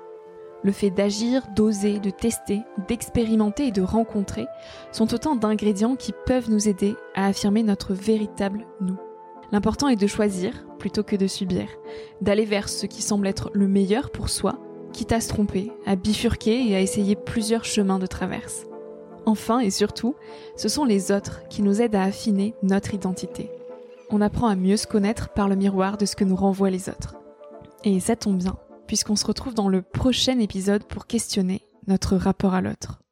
Le 0.63 0.73
fait 0.73 0.89
d'agir, 0.89 1.43
d'oser, 1.55 1.99
de 1.99 2.09
tester, 2.09 2.61
d'expérimenter 2.87 3.67
et 3.67 3.71
de 3.71 3.81
rencontrer 3.81 4.45
sont 4.91 5.13
autant 5.13 5.35
d'ingrédients 5.35 5.95
qui 5.95 6.11
peuvent 6.25 6.49
nous 6.49 6.67
aider 6.67 6.95
à 7.13 7.27
affirmer 7.27 7.63
notre 7.63 7.93
véritable 7.93 8.65
nous. 8.81 8.97
L'important 9.51 9.87
est 9.87 9.95
de 9.95 10.07
choisir 10.07 10.65
plutôt 10.79 11.03
que 11.03 11.15
de 11.15 11.27
subir, 11.27 11.67
d'aller 12.19 12.45
vers 12.45 12.67
ce 12.67 12.87
qui 12.87 13.01
semble 13.01 13.27
être 13.27 13.51
le 13.53 13.67
meilleur 13.67 14.09
pour 14.09 14.29
soi, 14.29 14.59
quitte 14.91 15.11
à 15.11 15.21
se 15.21 15.29
tromper, 15.29 15.71
à 15.85 15.95
bifurquer 15.95 16.67
et 16.67 16.75
à 16.75 16.81
essayer 16.81 17.15
plusieurs 17.15 17.63
chemins 17.63 17.99
de 17.99 18.07
traverse. 18.07 18.65
Enfin 19.25 19.59
et 19.59 19.69
surtout, 19.69 20.15
ce 20.57 20.67
sont 20.67 20.83
les 20.83 21.11
autres 21.11 21.47
qui 21.47 21.61
nous 21.61 21.81
aident 21.81 21.95
à 21.95 22.03
affiner 22.03 22.53
notre 22.63 22.93
identité. 22.93 23.49
On 24.09 24.19
apprend 24.19 24.47
à 24.47 24.55
mieux 24.55 24.77
se 24.77 24.87
connaître 24.87 25.29
par 25.29 25.47
le 25.47 25.55
miroir 25.55 25.97
de 25.97 26.05
ce 26.05 26.15
que 26.15 26.25
nous 26.25 26.35
renvoient 26.35 26.69
les 26.69 26.89
autres. 26.89 27.15
Et 27.87 27.99
ça 27.99 28.15
tombe 28.15 28.39
bien, 28.39 28.57
puisqu'on 28.87 29.15
se 29.15 29.27
retrouve 29.27 29.53
dans 29.53 29.69
le 29.69 29.83
prochain 29.83 30.39
épisode 30.39 30.83
pour 30.85 31.05
questionner 31.05 31.61
notre 31.85 32.15
rapport 32.15 32.55
à 32.55 32.61
l'autre. 32.61 33.04